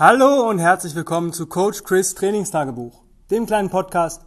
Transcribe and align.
Hallo 0.00 0.48
und 0.48 0.60
herzlich 0.60 0.94
willkommen 0.94 1.32
zu 1.32 1.48
Coach 1.48 1.82
Chris 1.82 2.14
Trainingstagebuch, 2.14 3.02
dem 3.32 3.46
kleinen 3.46 3.68
Podcast, 3.68 4.22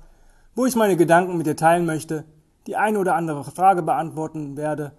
wo 0.54 0.66
ich 0.66 0.76
meine 0.76 0.98
Gedanken 0.98 1.38
mit 1.38 1.48
dir 1.48 1.56
teilen 1.56 1.86
möchte, 1.86 2.26
die 2.68 2.76
eine 2.76 3.00
oder 3.00 3.16
andere 3.16 3.46
Frage 3.46 3.82
beantworten 3.82 4.58
werde 4.58 4.92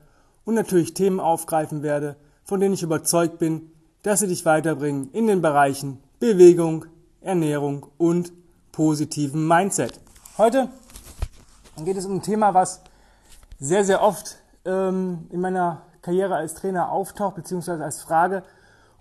und 0.47 0.55
natürlich 0.55 0.95
Themen 0.95 1.21
aufgreifen 1.21 1.83
werde, 1.83 2.17
von 2.43 2.59
denen 2.59 2.73
ich 2.73 2.83
überzeugt 2.83 3.39
bin, 3.39 3.71
dass 4.03 4.21
sie 4.21 4.29
dich 4.29 4.47
weiterbringen 4.47 5.11
in 5.13 5.27
den 5.27 5.43
Bereichen 5.43 6.03
Bewegung, 6.19 6.87
Ernährung 7.21 7.85
und 7.99 8.33
positiven 8.73 9.47
Mindset. 9.47 10.01
Heute 10.39 10.71
geht 11.85 11.99
es 11.99 12.07
um 12.07 12.15
ein 12.15 12.23
Thema, 12.23 12.55
was 12.55 12.81
sehr, 13.61 13.85
sehr 13.85 14.01
oft 14.01 14.39
ähm, 14.65 15.27
in 15.29 15.43
meiner 15.43 15.83
Karriere 16.01 16.37
als 16.37 16.55
Trainer 16.55 16.91
auftaucht, 16.91 17.35
beziehungsweise 17.35 17.85
als 17.85 18.01
Frage 18.01 18.43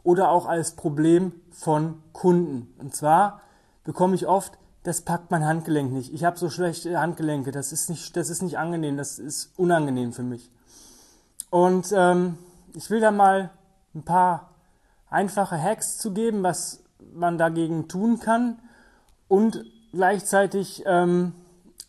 oder 0.03 0.31
auch 0.31 0.47
als 0.47 0.75
Problem 0.75 1.31
von 1.51 2.01
Kunden. 2.13 2.73
Und 2.79 2.95
zwar 2.95 3.41
bekomme 3.83 4.15
ich 4.15 4.27
oft, 4.27 4.57
das 4.83 5.01
packt 5.01 5.29
mein 5.29 5.45
Handgelenk 5.45 5.91
nicht. 5.91 6.13
Ich 6.13 6.23
habe 6.23 6.37
so 6.37 6.49
schlechte 6.49 6.99
Handgelenke, 6.99 7.51
das 7.51 7.71
ist 7.71 7.89
nicht, 7.89 8.15
das 8.17 8.29
ist 8.29 8.41
nicht 8.41 8.57
angenehm, 8.57 8.97
das 8.97 9.19
ist 9.19 9.51
unangenehm 9.57 10.11
für 10.11 10.23
mich. 10.23 10.49
Und 11.49 11.93
ähm, 11.95 12.37
ich 12.73 12.89
will 12.89 12.99
da 12.99 13.11
mal 13.11 13.51
ein 13.93 14.03
paar 14.03 14.49
einfache 15.09 15.61
Hacks 15.61 15.97
zu 15.97 16.13
geben, 16.13 16.41
was 16.43 16.83
man 17.13 17.37
dagegen 17.37 17.87
tun 17.87 18.19
kann 18.19 18.59
und 19.27 19.65
gleichzeitig 19.91 20.83
ähm, 20.85 21.33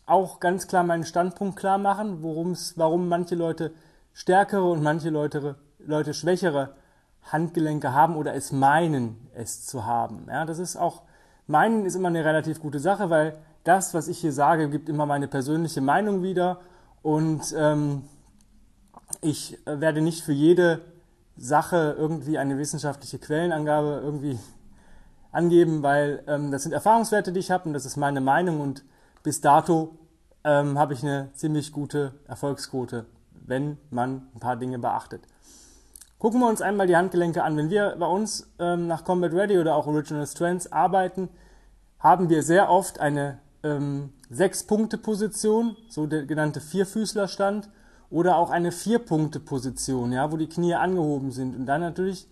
auch 0.05 0.39
ganz 0.39 0.67
klar 0.67 0.83
meinen 0.83 1.05
Standpunkt 1.05 1.55
klar 1.55 1.77
machen, 1.77 2.21
warum 2.21 3.07
manche 3.07 3.35
Leute 3.35 3.73
stärkere 4.13 4.69
und 4.69 4.83
manche 4.83 5.09
Leute, 5.09 5.55
Leute 5.79 6.13
schwächere 6.13 6.75
Handgelenke 7.31 7.93
haben 7.93 8.15
oder 8.15 8.35
es 8.35 8.51
meinen, 8.51 9.27
es 9.33 9.65
zu 9.65 9.85
haben. 9.85 10.25
Ja, 10.27 10.45
das 10.45 10.59
ist 10.59 10.75
auch, 10.75 11.03
meinen 11.47 11.85
ist 11.85 11.95
immer 11.95 12.09
eine 12.09 12.25
relativ 12.25 12.59
gute 12.61 12.79
Sache, 12.79 13.09
weil 13.09 13.37
das, 13.63 13.93
was 13.93 14.07
ich 14.07 14.19
hier 14.19 14.33
sage, 14.33 14.69
gibt 14.69 14.89
immer 14.89 15.05
meine 15.05 15.27
persönliche 15.27 15.81
Meinung 15.81 16.21
wieder 16.21 16.59
und 17.01 17.53
ähm, 17.57 18.03
ich 19.21 19.57
werde 19.65 20.01
nicht 20.01 20.23
für 20.23 20.33
jede 20.33 20.81
Sache 21.37 21.95
irgendwie 21.97 22.37
eine 22.37 22.57
wissenschaftliche 22.57 23.19
Quellenangabe 23.19 24.01
irgendwie 24.03 24.37
angeben, 25.31 25.81
weil 25.81 26.23
ähm, 26.27 26.51
das 26.51 26.63
sind 26.63 26.73
Erfahrungswerte, 26.73 27.31
die 27.31 27.39
ich 27.39 27.51
habe 27.51 27.67
und 27.67 27.73
das 27.73 27.85
ist 27.85 27.97
meine 27.97 28.21
Meinung 28.21 28.61
und 28.61 28.83
bis 29.23 29.41
dato 29.41 29.97
ähm, 30.43 30.77
habe 30.77 30.93
ich 30.93 31.03
eine 31.03 31.29
ziemlich 31.33 31.71
gute 31.71 32.13
Erfolgsquote, 32.27 33.05
wenn 33.31 33.77
man 33.89 34.27
ein 34.35 34.39
paar 34.39 34.57
Dinge 34.57 34.77
beachtet. 34.77 35.23
Gucken 36.23 36.39
wir 36.39 36.47
uns 36.47 36.61
einmal 36.61 36.87
die 36.87 36.95
Handgelenke 36.95 37.43
an. 37.43 37.57
Wenn 37.57 37.69
wir 37.69 37.97
bei 37.99 38.05
uns 38.05 38.49
ähm, 38.57 38.87
nach 38.87 39.03
Combat 39.03 39.33
Ready 39.33 39.59
oder 39.59 39.75
auch 39.75 39.87
Original 39.87 40.25
Strengths 40.25 40.71
arbeiten, 40.71 41.27
haben 41.99 42.29
wir 42.29 42.43
sehr 42.43 42.69
oft 42.69 43.01
eine 43.01 43.39
ähm, 43.61 44.13
Sechs-Punkte-Position, 44.29 45.75
so 45.89 46.07
der 46.07 46.25
genannte 46.25 46.61
Vierfüßlerstand, 46.61 47.67
oder 48.09 48.37
auch 48.37 48.51
eine 48.51 48.71
Vier-Punkte-Position, 48.71 50.13
ja, 50.13 50.31
wo 50.31 50.37
die 50.37 50.47
Knie 50.47 50.75
angehoben 50.75 51.31
sind. 51.33 51.57
Und 51.57 51.65
dann 51.65 51.81
natürlich 51.81 52.25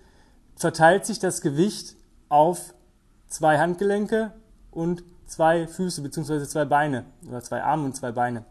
verteilt 0.56 1.06
sich 1.06 1.19
das 1.19 1.42
Gewicht 1.42 1.97
auf 2.30 2.73
zwei 3.28 3.59
Handgelenke 3.59 4.31
und 4.72 5.03
zwei 5.25 5.67
Füße 5.67 6.02
bzw. 6.02 6.45
zwei 6.45 6.64
Beine 6.64 7.03
oder 7.28 7.42
zwei 7.42 7.62
Arme 7.62 7.84
und 7.84 7.95
zwei 7.97 8.14
Beine. 8.14 8.45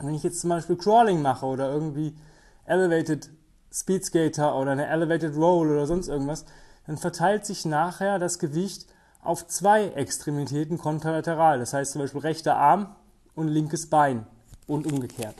Wenn 0.00 0.16
ich 0.16 0.24
jetzt 0.24 0.40
zum 0.40 0.50
Beispiel 0.50 0.74
Crawling 0.74 1.22
mache 1.22 1.46
oder 1.46 1.70
irgendwie 1.70 2.16
Elevated 2.64 3.30
Speedskater 3.74 4.56
oder 4.56 4.70
eine 4.70 4.86
Elevated 4.86 5.36
Roll 5.36 5.70
oder 5.70 5.86
sonst 5.86 6.08
irgendwas, 6.08 6.44
dann 6.86 6.96
verteilt 6.96 7.44
sich 7.44 7.64
nachher 7.64 8.18
das 8.18 8.38
Gewicht 8.38 8.86
auf 9.20 9.46
zwei 9.48 9.88
Extremitäten 9.88 10.78
kontralateral. 10.78 11.58
Das 11.58 11.72
heißt 11.72 11.92
zum 11.92 12.02
Beispiel 12.02 12.20
rechter 12.20 12.56
Arm 12.56 12.94
und 13.34 13.48
linkes 13.48 13.90
Bein 13.90 14.26
und 14.66 14.86
umgekehrt. 14.86 15.34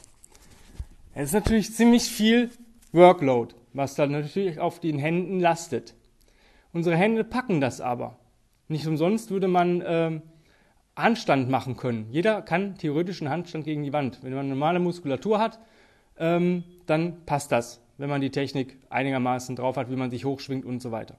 Es 1.14 1.26
ist 1.28 1.34
natürlich 1.34 1.74
ziemlich 1.74 2.04
viel 2.04 2.50
Workload, 2.92 3.54
was 3.72 3.94
dann 3.94 4.10
natürlich 4.10 4.58
auf 4.58 4.80
den 4.80 4.98
Händen 4.98 5.38
lastet. 5.38 5.94
Unsere 6.72 6.96
Hände 6.96 7.22
packen 7.22 7.60
das 7.60 7.80
aber. 7.80 8.18
Nicht 8.66 8.86
umsonst 8.86 9.30
würde 9.30 9.46
man 9.46 9.82
ähm, 9.86 10.22
Handstand 10.96 11.50
machen 11.50 11.76
können. 11.76 12.08
Jeder 12.10 12.42
kann 12.42 12.76
theoretisch 12.78 13.20
einen 13.20 13.30
Handstand 13.30 13.64
gegen 13.64 13.84
die 13.84 13.92
Wand. 13.92 14.22
Wenn 14.22 14.34
man 14.34 14.48
normale 14.48 14.80
Muskulatur 14.80 15.38
hat, 15.38 15.60
ähm, 16.18 16.64
dann 16.86 17.24
passt 17.26 17.52
das 17.52 17.83
wenn 17.98 18.10
man 18.10 18.20
die 18.20 18.30
Technik 18.30 18.78
einigermaßen 18.90 19.56
drauf 19.56 19.76
hat, 19.76 19.90
wie 19.90 19.96
man 19.96 20.10
sich 20.10 20.24
hochschwingt 20.24 20.64
und 20.64 20.80
so 20.80 20.90
weiter. 20.90 21.16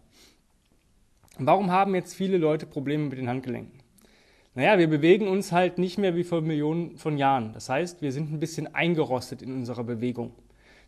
Warum 1.37 1.71
haben 1.71 1.95
jetzt 1.95 2.13
viele 2.13 2.37
Leute 2.37 2.65
Probleme 2.65 3.09
mit 3.09 3.17
den 3.17 3.27
Handgelenken? 3.27 3.79
Naja, 4.53 4.79
wir 4.79 4.87
bewegen 4.87 5.27
uns 5.27 5.51
halt 5.51 5.77
nicht 5.77 5.97
mehr 5.97 6.15
wie 6.15 6.23
vor 6.23 6.41
Millionen 6.41 6.97
von 6.97 7.17
Jahren. 7.17 7.51
Das 7.53 7.67
heißt, 7.67 8.01
wir 8.01 8.13
sind 8.13 8.31
ein 8.31 8.39
bisschen 8.39 8.73
eingerostet 8.73 9.41
in 9.41 9.53
unserer 9.53 9.83
Bewegung. 9.83 10.31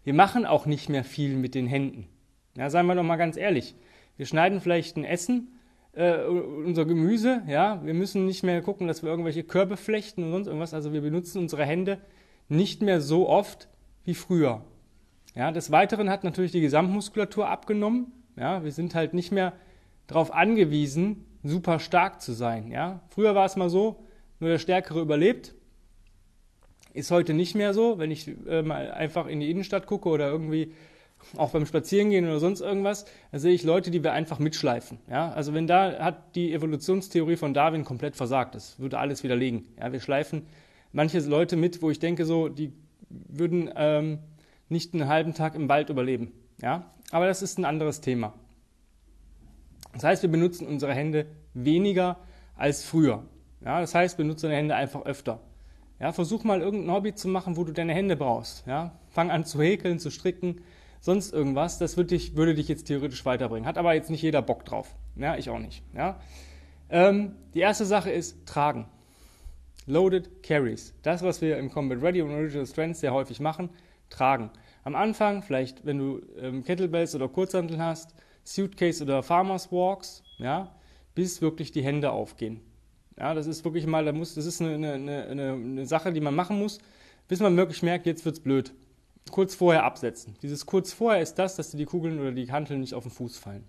Wir 0.05 0.13
machen 0.13 0.45
auch 0.45 0.65
nicht 0.65 0.87
mehr 0.87 1.03
viel 1.03 1.35
mit 1.35 1.53
den 1.53 1.67
Händen. 1.67 2.07
Ja, 2.55 2.69
seien 2.69 2.85
wir 2.85 2.95
doch 2.95 3.03
mal 3.03 3.17
ganz 3.17 3.35
ehrlich. 3.35 3.75
Wir 4.15 4.25
schneiden 4.25 4.61
vielleicht 4.61 4.95
ein 4.95 5.03
Essen, 5.03 5.59
äh, 5.91 6.23
unser 6.23 6.85
Gemüse, 6.85 7.43
ja. 7.47 7.81
Wir 7.83 7.93
müssen 7.93 8.25
nicht 8.25 8.41
mehr 8.41 8.61
gucken, 8.61 8.87
dass 8.87 9.03
wir 9.03 9.09
irgendwelche 9.09 9.43
Körbe 9.43 9.75
flechten 9.75 10.23
und 10.23 10.31
sonst 10.31 10.47
irgendwas. 10.47 10.73
Also 10.73 10.93
wir 10.93 11.01
benutzen 11.01 11.39
unsere 11.39 11.65
Hände 11.65 11.99
nicht 12.47 12.81
mehr 12.81 13.01
so 13.01 13.27
oft 13.27 13.67
wie 14.05 14.13
früher. 14.13 14.63
Ja, 15.37 15.51
des 15.51 15.69
Weiteren 15.69 16.09
hat 16.09 16.23
natürlich 16.23 16.51
die 16.51 16.61
Gesamtmuskulatur 16.61 17.47
abgenommen. 17.47 18.11
Ja, 18.37 18.63
wir 18.63 18.71
sind 18.71 18.95
halt 18.95 19.13
nicht 19.13 19.31
mehr 19.31 19.53
darauf 20.07 20.33
angewiesen, 20.33 21.25
super 21.43 21.79
stark 21.79 22.21
zu 22.21 22.33
sein. 22.33 22.71
Ja, 22.71 23.01
früher 23.09 23.35
war 23.35 23.45
es 23.45 23.55
mal 23.55 23.69
so, 23.69 24.03
nur 24.39 24.49
der 24.49 24.57
Stärkere 24.57 24.99
überlebt. 24.99 25.53
Ist 26.93 27.11
heute 27.11 27.35
nicht 27.35 27.53
mehr 27.53 27.75
so. 27.75 27.99
Wenn 27.99 28.09
ich 28.09 28.31
äh, 28.47 28.63
mal 28.63 28.89
einfach 28.91 29.27
in 29.27 29.39
die 29.39 29.51
Innenstadt 29.51 29.85
gucke 29.85 30.09
oder 30.09 30.27
irgendwie 30.27 30.73
auch 31.35 31.51
beim 31.51 31.67
Spazierengehen 31.67 32.25
oder 32.25 32.39
sonst 32.39 32.61
irgendwas, 32.61 33.05
da 33.31 33.37
sehe 33.37 33.53
ich 33.53 33.63
Leute, 33.63 33.91
die 33.91 34.03
wir 34.03 34.13
einfach 34.13 34.39
mitschleifen. 34.39 34.97
Ja, 35.07 35.31
also 35.33 35.53
wenn 35.53 35.67
da 35.67 35.99
hat 35.99 36.35
die 36.35 36.51
Evolutionstheorie 36.51 37.35
von 37.35 37.53
Darwin 37.53 37.85
komplett 37.85 38.15
versagt. 38.15 38.55
Das 38.55 38.79
würde 38.79 38.97
alles 38.97 39.23
widerlegen. 39.23 39.67
Ja, 39.79 39.91
wir 39.91 39.99
schleifen 39.99 40.47
manche 40.93 41.19
Leute 41.19 41.57
mit, 41.57 41.83
wo 41.83 41.91
ich 41.91 41.99
denke 41.99 42.25
so, 42.25 42.49
die 42.49 42.73
würden 43.09 43.69
ähm, 43.75 44.19
nicht 44.69 44.93
einen 44.93 45.07
halben 45.07 45.33
Tag 45.33 45.55
im 45.55 45.69
Wald 45.69 45.89
überleben. 45.89 46.31
Ja? 46.61 46.91
Aber 47.11 47.27
das 47.27 47.41
ist 47.41 47.57
ein 47.57 47.65
anderes 47.65 48.01
Thema. 48.01 48.33
Das 49.93 50.03
heißt, 50.03 50.21
wir 50.23 50.31
benutzen 50.31 50.67
unsere 50.67 50.93
Hände 50.93 51.27
weniger 51.53 52.17
als 52.55 52.83
früher. 52.83 53.23
Ja? 53.63 53.79
Das 53.79 53.95
heißt, 53.95 54.17
benutze 54.17 54.47
deine 54.47 54.57
Hände 54.57 54.75
einfach 54.75 55.05
öfter. 55.05 55.39
Ja? 55.99 56.11
Versuch 56.11 56.43
mal 56.43 56.61
irgendein 56.61 56.95
Hobby 56.95 57.15
zu 57.15 57.27
machen, 57.27 57.57
wo 57.57 57.63
du 57.63 57.71
deine 57.71 57.93
Hände 57.93 58.15
brauchst. 58.15 58.65
Ja? 58.67 58.99
Fang 59.09 59.31
an 59.31 59.45
zu 59.45 59.61
häkeln, 59.61 59.99
zu 59.99 60.11
stricken, 60.11 60.61
sonst 60.99 61.33
irgendwas. 61.33 61.77
Das 61.77 61.97
würde 61.97 62.09
dich, 62.09 62.35
würde 62.35 62.55
dich 62.55 62.67
jetzt 62.67 62.85
theoretisch 62.85 63.25
weiterbringen. 63.25 63.67
Hat 63.67 63.77
aber 63.77 63.93
jetzt 63.93 64.09
nicht 64.09 64.21
jeder 64.21 64.41
Bock 64.41 64.65
drauf. 64.65 64.95
Ja? 65.15 65.37
Ich 65.37 65.49
auch 65.49 65.59
nicht. 65.59 65.83
Ja? 65.95 66.19
Ähm, 66.89 67.35
die 67.53 67.59
erste 67.59 67.85
Sache 67.85 68.11
ist 68.11 68.45
tragen. 68.45 68.87
Loaded 69.85 70.43
Carries. 70.43 70.93
Das, 71.01 71.23
was 71.23 71.41
wir 71.41 71.57
im 71.57 71.71
Combat 71.71 72.01
Ready 72.01 72.21
und 72.21 72.31
Original 72.31 72.65
Strength 72.65 72.97
sehr 72.97 73.13
häufig 73.13 73.39
machen, 73.39 73.69
tragen. 74.09 74.51
Am 74.83 74.95
Anfang, 74.95 75.43
vielleicht 75.43 75.85
wenn 75.85 75.97
du 75.97 76.21
ähm, 76.39 76.63
Kettlebells 76.63 77.13
oder 77.15 77.27
Kurzhanteln 77.27 77.81
hast, 77.81 78.13
Suitcase 78.43 79.03
oder 79.03 79.23
Farmers 79.23 79.71
Walks, 79.71 80.23
ja, 80.37 80.75
bis 81.13 81.41
wirklich 81.41 81.71
die 81.71 81.83
Hände 81.83 82.11
aufgehen. 82.11 82.61
Ja, 83.17 83.33
das 83.33 83.47
ist 83.47 83.65
wirklich 83.65 83.87
mal, 83.87 84.05
da 84.05 84.11
muss, 84.11 84.35
das 84.35 84.45
ist 84.45 84.61
eine, 84.61 84.93
eine, 84.93 85.25
eine, 85.25 85.53
eine 85.53 85.85
Sache, 85.85 86.13
die 86.13 86.21
man 86.21 86.35
machen 86.35 86.59
muss, 86.59 86.79
bis 87.27 87.39
man 87.39 87.57
wirklich 87.57 87.83
merkt, 87.83 88.05
jetzt 88.05 88.23
wird's 88.25 88.39
blöd. 88.39 88.73
Kurz 89.31 89.55
vorher 89.55 89.83
absetzen. 89.83 90.37
Dieses 90.41 90.65
kurz 90.65 90.93
vorher 90.93 91.21
ist 91.21 91.35
das, 91.35 91.55
dass 91.55 91.71
dir 91.71 91.77
die 91.77 91.85
Kugeln 91.85 92.19
oder 92.19 92.31
die 92.31 92.51
Hanteln 92.51 92.79
nicht 92.79 92.93
auf 92.93 93.03
den 93.03 93.11
Fuß 93.11 93.37
fallen. 93.37 93.65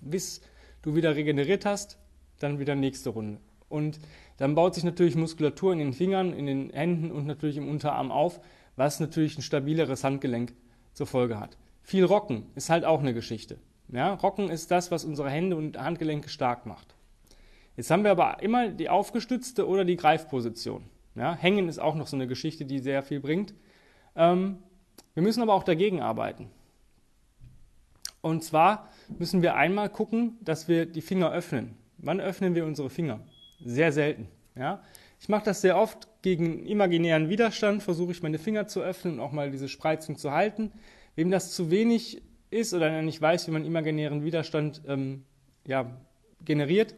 Bis 0.00 0.40
du 0.82 0.94
wieder 0.94 1.14
regeneriert 1.16 1.66
hast, 1.66 1.98
dann 2.38 2.58
wieder 2.58 2.74
nächste 2.74 3.10
Runde. 3.10 3.40
Und 3.68 3.98
dann 4.42 4.56
baut 4.56 4.74
sich 4.74 4.82
natürlich 4.82 5.14
Muskulatur 5.14 5.72
in 5.72 5.78
den 5.78 5.92
Fingern, 5.92 6.32
in 6.32 6.46
den 6.46 6.70
Händen 6.70 7.12
und 7.12 7.26
natürlich 7.26 7.56
im 7.58 7.68
Unterarm 7.68 8.10
auf, 8.10 8.40
was 8.74 8.98
natürlich 8.98 9.38
ein 9.38 9.42
stabileres 9.42 10.02
Handgelenk 10.02 10.52
zur 10.94 11.06
Folge 11.06 11.38
hat. 11.38 11.56
Viel 11.84 12.04
Rocken 12.04 12.46
ist 12.56 12.68
halt 12.68 12.84
auch 12.84 12.98
eine 12.98 13.14
Geschichte. 13.14 13.58
Ja, 13.92 14.14
Rocken 14.14 14.50
ist 14.50 14.72
das, 14.72 14.90
was 14.90 15.04
unsere 15.04 15.30
Hände 15.30 15.54
und 15.54 15.78
Handgelenke 15.78 16.28
stark 16.28 16.66
macht. 16.66 16.96
Jetzt 17.76 17.88
haben 17.92 18.02
wir 18.02 18.10
aber 18.10 18.42
immer 18.42 18.70
die 18.70 18.88
aufgestützte 18.88 19.68
oder 19.68 19.84
die 19.84 19.94
Greifposition. 19.94 20.86
Ja, 21.14 21.36
Hängen 21.36 21.68
ist 21.68 21.78
auch 21.78 21.94
noch 21.94 22.08
so 22.08 22.16
eine 22.16 22.26
Geschichte, 22.26 22.64
die 22.64 22.80
sehr 22.80 23.04
viel 23.04 23.20
bringt. 23.20 23.54
Ähm, 24.16 24.58
wir 25.14 25.22
müssen 25.22 25.42
aber 25.42 25.54
auch 25.54 25.62
dagegen 25.62 26.00
arbeiten. 26.00 26.50
Und 28.22 28.42
zwar 28.42 28.88
müssen 29.20 29.40
wir 29.40 29.54
einmal 29.54 29.88
gucken, 29.88 30.36
dass 30.40 30.66
wir 30.66 30.86
die 30.86 31.00
Finger 31.00 31.30
öffnen. 31.30 31.76
Wann 31.98 32.20
öffnen 32.20 32.56
wir 32.56 32.66
unsere 32.66 32.90
Finger? 32.90 33.20
Sehr 33.64 33.92
selten. 33.92 34.28
Ja? 34.56 34.82
Ich 35.20 35.28
mache 35.28 35.44
das 35.44 35.60
sehr 35.60 35.78
oft 35.78 36.08
gegen 36.22 36.66
imaginären 36.66 37.28
Widerstand, 37.28 37.82
versuche 37.82 38.12
ich 38.12 38.22
meine 38.22 38.38
Finger 38.38 38.66
zu 38.66 38.80
öffnen 38.80 39.14
und 39.14 39.20
auch 39.20 39.32
mal 39.32 39.50
diese 39.50 39.68
Spreizung 39.68 40.16
zu 40.16 40.32
halten. 40.32 40.72
Wem 41.14 41.30
das 41.30 41.52
zu 41.52 41.70
wenig 41.70 42.22
ist 42.50 42.74
oder 42.74 43.02
nicht 43.02 43.20
weiß, 43.20 43.46
wie 43.46 43.52
man 43.52 43.64
imaginären 43.64 44.24
Widerstand 44.24 44.82
ähm, 44.86 45.24
ja, 45.66 45.90
generiert, 46.44 46.94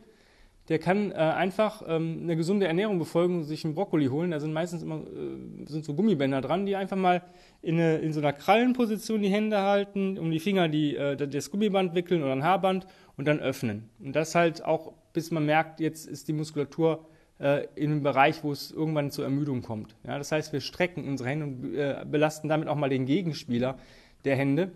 der 0.69 0.79
kann 0.79 1.13
äh, 1.13 1.15
einfach 1.15 1.83
ähm, 1.87 2.21
eine 2.23 2.37
gesunde 2.37 2.67
Ernährung 2.67 2.99
befolgen 2.99 3.45
sich 3.45 3.65
einen 3.65 3.75
Brokkoli 3.75 4.07
holen. 4.07 4.31
Da 4.31 4.41
sind 4.41 4.53
meistens 4.53 4.83
immer 4.83 5.01
äh, 5.01 5.67
sind 5.67 5.85
so 5.85 5.95
Gummibänder 5.95 6.41
dran, 6.41 6.65
die 6.65 6.75
einfach 6.75 6.97
mal 6.97 7.23
in, 7.61 7.75
eine, 7.75 7.99
in 7.99 8.13
so 8.15 8.21
einer 8.21 8.33
Krallenposition 8.33 9.21
die 9.21 9.29
Hände 9.29 9.61
halten, 9.61 10.19
um 10.19 10.31
die 10.31 10.41
Finger 10.41 10.69
die, 10.69 10.97
äh, 10.97 11.17
das 11.17 11.51
Gummiband 11.51 11.95
wickeln 11.95 12.23
oder 12.23 12.33
ein 12.33 12.45
Haarband 12.45 12.87
und 13.17 13.27
dann 13.29 13.41
öffnen. 13.41 13.91
Und 14.03 14.17
das 14.17 14.35
halt 14.35 14.65
auch, 14.65 14.95
bis 15.13 15.31
man 15.31 15.45
merkt, 15.45 15.81
jetzt 15.81 16.07
ist 16.07 16.29
die 16.29 16.33
Muskulatur 16.33 17.07
äh, 17.39 17.67
in 17.75 17.91
einem 17.91 18.03
Bereich, 18.03 18.43
wo 18.43 18.51
es 18.51 18.71
irgendwann 18.71 19.11
zur 19.11 19.25
Ermüdung 19.25 19.61
kommt. 19.61 19.97
Ja, 20.07 20.17
das 20.17 20.33
heißt, 20.33 20.53
wir 20.55 20.61
strecken 20.61 21.07
unsere 21.07 21.29
Hände 21.29 21.47
und 21.47 21.75
äh, 21.75 22.05
belasten 22.11 22.49
damit 22.49 22.69
auch 22.69 22.77
mal 22.77 22.89
den 22.89 23.05
Gegenspieler 23.05 23.77
der 24.25 24.37
Hände, 24.37 24.73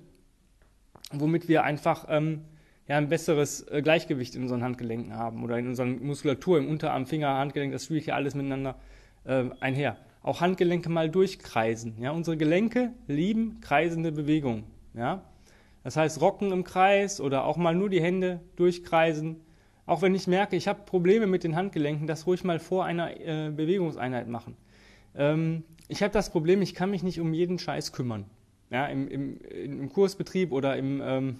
womit 1.12 1.49
wir 1.49 1.64
einfach 1.64 2.05
ähm, 2.11 2.43
ja, 2.88 2.96
ein 2.96 3.08
besseres 3.08 3.61
äh, 3.69 3.82
Gleichgewicht 3.82 4.35
in 4.35 4.43
unseren 4.43 4.64
Handgelenken 4.64 5.14
haben 5.14 5.44
oder 5.44 5.58
in 5.58 5.69
unserer 5.69 5.87
Muskulatur, 5.87 6.58
im 6.58 6.69
Unterarm, 6.69 7.06
Finger, 7.06 7.37
Handgelenk, 7.37 7.73
das 7.73 7.85
spielt 7.85 8.06
ja 8.06 8.14
alles 8.14 8.35
miteinander 8.35 8.76
äh, 9.25 9.44
einher. 9.61 9.99
Auch 10.23 10.40
Handgelenke 10.40 10.88
mal 10.88 11.11
durchkreisen. 11.11 12.00
Ja? 12.00 12.11
Unsere 12.12 12.37
Gelenke 12.37 12.93
lieben 13.06 13.61
kreisende 13.61 14.11
Bewegungen. 14.11 14.64
Ja? 14.94 15.23
Das 15.85 15.96
heißt, 15.96 16.20
Rocken 16.20 16.50
im 16.50 16.64
Kreis 16.64 17.20
oder 17.20 17.44
auch 17.44 17.56
mal 17.56 17.75
nur 17.75 17.90
die 17.90 18.02
Hände 18.02 18.40
durchkreisen. 18.56 19.37
Auch 19.87 20.02
wenn 20.02 20.14
ich 20.14 20.26
merke, 20.26 20.56
ich 20.56 20.67
habe 20.67 20.82
Probleme 20.85 21.26
mit 21.26 21.44
den 21.44 21.56
Handgelenken, 21.56 22.06
das 22.06 22.26
ruhig 22.26 22.43
mal 22.43 22.58
vor 22.58 22.85
einer 22.85 23.20
äh, 23.20 23.50
Bewegungseinheit 23.50 24.29
machen. 24.29 24.56
Ähm, 25.14 25.62
ich 25.88 26.02
habe 26.02 26.12
das 26.12 26.31
Problem, 26.31 26.62
ich 26.62 26.75
kann 26.75 26.90
mich 26.90 27.02
nicht 27.02 27.20
um 27.20 27.32
jeden 27.32 27.58
Scheiß 27.58 27.93
kümmern. 27.93 28.25
Ja, 28.70 28.87
im, 28.87 29.08
im, 29.08 29.40
im 29.40 29.88
Kursbetrieb 29.88 30.52
oder 30.52 30.76
im, 30.76 31.00
ähm, 31.02 31.38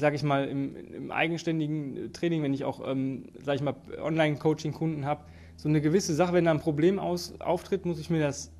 sage 0.00 0.16
ich 0.16 0.22
mal, 0.22 0.46
im, 0.48 0.74
im, 0.76 1.10
eigenständigen 1.10 2.12
Training, 2.12 2.42
wenn 2.42 2.54
ich 2.54 2.64
auch, 2.64 2.86
ähm, 2.86 3.26
sage 3.44 3.56
ich 3.56 3.62
mal, 3.62 3.74
Online-Coaching-Kunden 4.02 5.04
habe, 5.04 5.24
so 5.56 5.68
eine 5.68 5.80
gewisse 5.80 6.14
Sache, 6.14 6.32
wenn 6.32 6.46
da 6.46 6.50
ein 6.50 6.60
Problem 6.60 6.98
aus, 6.98 7.40
auftritt, 7.40 7.86
muss 7.86 8.00
ich 8.00 8.10
mir 8.10 8.20
das, 8.20 8.52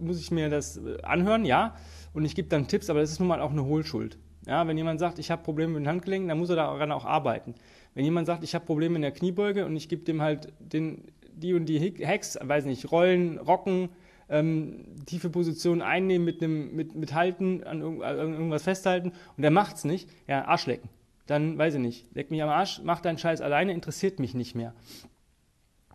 muss 0.00 0.20
ich 0.20 0.30
mir 0.30 0.48
das 0.48 0.78
äh, 0.78 1.02
anhören, 1.02 1.44
ja, 1.44 1.74
und 2.14 2.24
ich 2.24 2.34
gebe 2.34 2.48
dann 2.48 2.68
Tipps, 2.68 2.88
aber 2.90 3.00
das 3.00 3.10
ist 3.10 3.18
nun 3.18 3.28
mal 3.28 3.40
auch 3.40 3.50
eine 3.50 3.64
Hohlschuld. 3.64 4.18
Ja, 4.46 4.66
wenn 4.66 4.78
jemand 4.78 4.98
sagt, 4.98 5.18
ich 5.18 5.30
habe 5.30 5.42
Probleme 5.42 5.74
mit 5.74 5.82
den 5.82 5.88
Handgelenken, 5.88 6.28
dann 6.28 6.38
muss 6.38 6.48
er 6.48 6.56
daran 6.56 6.90
auch 6.90 7.04
arbeiten. 7.04 7.54
Wenn 7.94 8.04
jemand 8.04 8.26
sagt, 8.26 8.44
ich 8.44 8.54
habe 8.54 8.64
Probleme 8.64 8.96
in 8.96 9.02
der 9.02 9.10
Kniebeuge 9.10 9.66
und 9.66 9.76
ich 9.76 9.88
gebe 9.88 10.04
dem 10.04 10.22
halt 10.22 10.52
den, 10.58 11.02
die 11.34 11.54
und 11.54 11.66
die 11.66 11.80
Hacks, 12.06 12.38
weiß 12.40 12.64
nicht, 12.64 12.90
Rollen, 12.90 13.38
Rocken, 13.38 13.90
ähm, 14.28 14.84
tiefe 15.06 15.30
Positionen 15.30 15.82
einnehmen, 15.82 16.24
mit, 16.24 16.42
einem, 16.42 16.74
mit, 16.74 16.94
mit 16.94 17.14
Halten, 17.14 17.64
an 17.64 17.80
irgendwas 17.80 18.62
festhalten 18.62 19.12
und 19.36 19.42
der 19.42 19.50
macht's 19.50 19.84
nicht, 19.84 20.08
ja, 20.26 20.44
Arsch 20.44 20.66
lecken. 20.66 20.88
Dann, 21.26 21.58
weiß 21.58 21.74
ich 21.74 21.80
nicht, 21.80 22.06
leck 22.14 22.30
mich 22.30 22.42
am 22.42 22.48
Arsch, 22.48 22.80
mach 22.84 23.00
deinen 23.00 23.18
Scheiß 23.18 23.40
alleine, 23.40 23.72
interessiert 23.72 24.18
mich 24.18 24.34
nicht 24.34 24.54
mehr. 24.54 24.74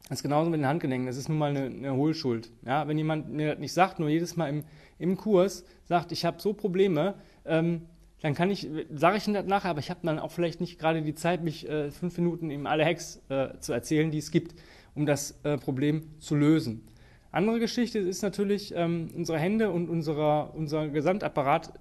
Das 0.09 0.19
ist 0.19 0.23
genauso 0.23 0.49
mit 0.49 0.59
den 0.59 0.67
Handgelenken, 0.67 1.07
das 1.07 1.17
ist 1.17 1.29
nun 1.29 1.37
mal 1.37 1.49
eine, 1.49 1.65
eine 1.65 1.95
Hohlschuld. 1.95 2.51
Ja, 2.65 2.87
wenn 2.87 2.97
jemand 2.97 3.29
mir 3.29 3.51
das 3.51 3.59
nicht 3.59 3.73
sagt, 3.73 3.99
nur 3.99 4.09
jedes 4.09 4.35
Mal 4.35 4.49
im, 4.49 4.63
im 4.99 5.17
Kurs 5.17 5.65
sagt, 5.85 6.11
ich 6.11 6.25
habe 6.25 6.41
so 6.41 6.53
Probleme, 6.53 7.15
ähm, 7.45 7.83
dann 8.21 8.35
kann 8.35 8.49
ich, 8.49 8.69
sage 8.93 9.17
ich 9.17 9.27
Ihnen 9.27 9.33
das 9.33 9.45
nachher, 9.45 9.71
aber 9.71 9.79
ich 9.79 9.89
habe 9.89 9.99
dann 10.03 10.19
auch 10.19 10.31
vielleicht 10.31 10.61
nicht 10.61 10.79
gerade 10.79 11.01
die 11.01 11.15
Zeit, 11.15 11.43
mich 11.43 11.67
äh, 11.67 11.91
fünf 11.91 12.17
Minuten 12.17 12.51
ihm 12.51 12.67
alle 12.67 12.85
Hacks 12.85 13.21
äh, 13.29 13.57
zu 13.59 13.73
erzählen, 13.73 14.11
die 14.11 14.19
es 14.19 14.31
gibt, 14.31 14.55
um 14.95 15.05
das 15.05 15.39
äh, 15.43 15.57
Problem 15.57 16.03
zu 16.19 16.35
lösen. 16.35 16.87
Andere 17.33 17.59
Geschichte 17.59 17.97
ist 17.97 18.21
natürlich, 18.21 18.75
ähm, 18.75 19.09
unsere 19.15 19.39
Hände 19.39 19.71
und 19.71 19.89
unserer, 19.89 20.53
unser 20.53 20.87
Gesamtapparat 20.89 21.73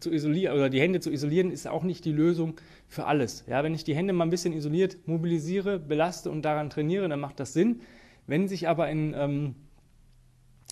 zu 0.00 0.12
isolieren 0.12 0.54
oder 0.54 0.68
die 0.68 0.82
Hände 0.82 1.00
zu 1.00 1.10
isolieren, 1.10 1.50
ist 1.50 1.66
auch 1.66 1.82
nicht 1.82 2.04
die 2.04 2.12
Lösung 2.12 2.60
für 2.86 3.06
alles. 3.06 3.46
Ja, 3.48 3.64
wenn 3.64 3.74
ich 3.74 3.84
die 3.84 3.96
Hände 3.96 4.12
mal 4.12 4.24
ein 4.24 4.30
bisschen 4.30 4.52
isoliert 4.52 4.98
mobilisiere, 5.06 5.78
belaste 5.78 6.30
und 6.30 6.42
daran 6.42 6.68
trainiere, 6.68 7.08
dann 7.08 7.20
macht 7.20 7.40
das 7.40 7.54
Sinn. 7.54 7.80
Wenn 8.26 8.48
sich 8.48 8.68
aber 8.68 8.90
in, 8.90 9.14
ähm, 9.16 9.54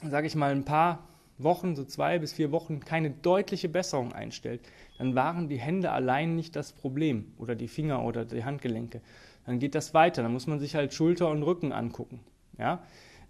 sage 0.02 0.26
ich 0.26 0.34
mal, 0.34 0.52
ein 0.52 0.66
paar 0.66 1.08
Wochen, 1.38 1.74
so 1.74 1.82
zwei 1.82 2.18
bis 2.18 2.34
vier 2.34 2.52
Wochen, 2.52 2.80
keine 2.80 3.10
deutliche 3.10 3.70
Besserung 3.70 4.12
einstellt, 4.12 4.60
dann 4.98 5.14
waren 5.14 5.48
die 5.48 5.58
Hände 5.58 5.92
allein 5.92 6.36
nicht 6.36 6.56
das 6.56 6.74
Problem 6.74 7.32
oder 7.38 7.54
die 7.54 7.68
Finger 7.68 8.04
oder 8.04 8.26
die 8.26 8.44
Handgelenke. 8.44 9.00
Dann 9.46 9.60
geht 9.60 9.74
das 9.74 9.94
weiter. 9.94 10.22
Dann 10.22 10.32
muss 10.34 10.46
man 10.46 10.60
sich 10.60 10.74
halt 10.74 10.92
Schulter 10.92 11.30
und 11.30 11.42
Rücken 11.42 11.72
angucken. 11.72 12.20
Ja, 12.58 12.82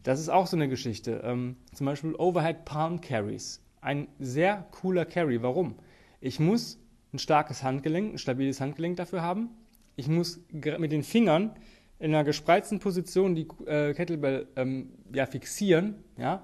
das 0.05 0.21
ist 0.21 0.29
auch 0.29 0.47
so 0.47 0.57
eine 0.57 0.69
Geschichte. 0.69 1.23
Ähm, 1.25 1.57
zum 1.73 1.87
Beispiel 1.87 2.15
Overhead 2.15 2.65
Palm 2.65 3.01
Carries. 3.01 3.61
Ein 3.81 4.07
sehr 4.19 4.67
cooler 4.71 5.05
Carry. 5.05 5.43
Warum? 5.43 5.75
Ich 6.21 6.39
muss 6.39 6.79
ein 7.13 7.19
starkes 7.19 7.63
Handgelenk, 7.63 8.15
ein 8.15 8.19
stabiles 8.19 8.61
Handgelenk 8.61 8.97
dafür 8.97 9.23
haben. 9.23 9.51
Ich 9.97 10.09
muss 10.09 10.41
mit 10.53 10.93
den 10.93 11.03
Fingern 11.03 11.57
in 11.99 12.15
einer 12.15 12.25
gespreizten 12.25 12.81
Position 12.81 13.35
die 13.35 13.47
äh, 13.67 13.95
Kettlebell 13.95 14.49
ähm, 14.57 14.91
ja, 15.13 15.27
fixieren. 15.27 15.97
Ja? 16.19 16.43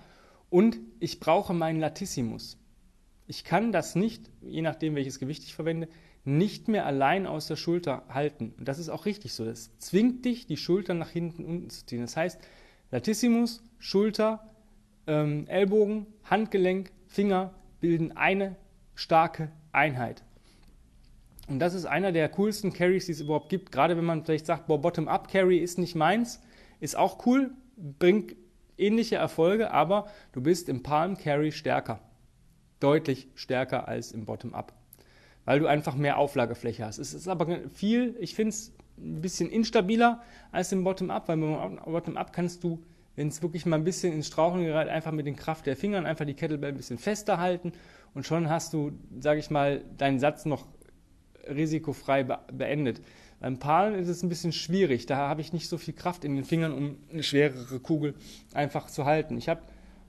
Und 0.48 0.78
ich 0.98 1.20
brauche 1.20 1.52
meinen 1.52 1.80
Latissimus. 1.80 2.58
Ich 3.26 3.44
kann 3.44 3.72
das 3.72 3.94
nicht, 3.94 4.30
je 4.40 4.62
nachdem 4.62 4.94
welches 4.94 5.18
Gewicht 5.18 5.44
ich 5.44 5.54
verwende, 5.54 5.88
nicht 6.24 6.68
mehr 6.68 6.86
allein 6.86 7.26
aus 7.26 7.46
der 7.46 7.56
Schulter 7.56 8.04
halten. 8.08 8.54
Und 8.58 8.68
das 8.68 8.78
ist 8.78 8.88
auch 8.88 9.06
richtig 9.06 9.34
so. 9.34 9.44
Das 9.44 9.76
zwingt 9.78 10.24
dich, 10.24 10.46
die 10.46 10.56
Schultern 10.56 10.98
nach 10.98 11.10
hinten 11.10 11.44
unten 11.44 11.70
zu 11.70 11.84
ziehen. 11.84 12.00
Das 12.00 12.16
heißt, 12.16 12.40
Latissimus, 12.90 13.62
Schulter, 13.78 14.46
ähm, 15.06 15.46
Ellbogen, 15.48 16.06
Handgelenk, 16.24 16.90
Finger 17.06 17.54
bilden 17.80 18.16
eine 18.16 18.56
starke 18.94 19.50
Einheit. 19.72 20.22
Und 21.48 21.58
das 21.58 21.74
ist 21.74 21.84
einer 21.84 22.12
der 22.12 22.28
coolsten 22.28 22.72
Carries, 22.72 23.06
die 23.06 23.12
es 23.12 23.20
überhaupt 23.20 23.48
gibt. 23.48 23.72
Gerade 23.72 23.96
wenn 23.96 24.04
man 24.04 24.24
vielleicht 24.24 24.46
sagt, 24.46 24.66
Bottom-up-Carry 24.68 25.58
ist 25.58 25.78
nicht 25.78 25.96
meins, 25.96 26.40
ist 26.78 26.96
auch 26.96 27.26
cool, 27.26 27.50
bringt 27.76 28.36
ähnliche 28.78 29.16
Erfolge, 29.16 29.70
aber 29.72 30.08
du 30.32 30.40
bist 30.40 30.68
im 30.68 30.82
Palm 30.82 31.16
Carry 31.16 31.50
stärker. 31.52 32.00
Deutlich 32.78 33.28
stärker 33.34 33.88
als 33.88 34.12
im 34.12 34.24
Bottom-up. 34.24 34.72
Weil 35.44 35.58
du 35.58 35.66
einfach 35.66 35.96
mehr 35.96 36.18
Auflagefläche 36.18 36.84
hast. 36.84 36.98
Es 36.98 37.14
ist 37.14 37.26
aber 37.26 37.68
viel, 37.74 38.16
ich 38.20 38.34
finde 38.34 38.50
es 38.50 38.72
ein 39.02 39.20
bisschen 39.20 39.50
instabiler 39.50 40.22
als 40.52 40.72
im 40.72 40.84
Bottom-up, 40.84 41.28
weil 41.28 41.36
beim 41.36 41.78
Bottom-up 41.84 42.32
kannst 42.32 42.64
du, 42.64 42.82
wenn 43.16 43.28
es 43.28 43.42
wirklich 43.42 43.66
mal 43.66 43.76
ein 43.76 43.84
bisschen 43.84 44.12
ins 44.12 44.28
Straucheln 44.28 44.64
gerät, 44.64 44.88
einfach 44.88 45.12
mit 45.12 45.26
den 45.26 45.36
Kraft 45.36 45.66
der 45.66 45.76
Fingern 45.76 46.06
einfach 46.06 46.24
die 46.24 46.34
Kettlebell 46.34 46.70
ein 46.70 46.76
bisschen 46.76 46.98
fester 46.98 47.38
halten 47.38 47.72
und 48.14 48.26
schon 48.26 48.48
hast 48.48 48.72
du, 48.72 48.92
sage 49.18 49.40
ich 49.40 49.50
mal, 49.50 49.84
deinen 49.96 50.18
Satz 50.18 50.44
noch 50.44 50.66
risikofrei 51.48 52.24
beendet. 52.24 53.00
Beim 53.40 53.58
Palm 53.58 53.94
ist 53.94 54.08
es 54.08 54.22
ein 54.22 54.28
bisschen 54.28 54.52
schwierig. 54.52 55.06
Da 55.06 55.16
habe 55.16 55.40
ich 55.40 55.52
nicht 55.52 55.68
so 55.68 55.78
viel 55.78 55.94
Kraft 55.94 56.24
in 56.24 56.36
den 56.36 56.44
Fingern, 56.44 56.72
um 56.72 56.98
eine 57.10 57.22
schwerere 57.22 57.80
Kugel 57.80 58.14
einfach 58.52 58.88
zu 58.88 59.06
halten. 59.06 59.38
Ich 59.38 59.48
habe 59.48 59.62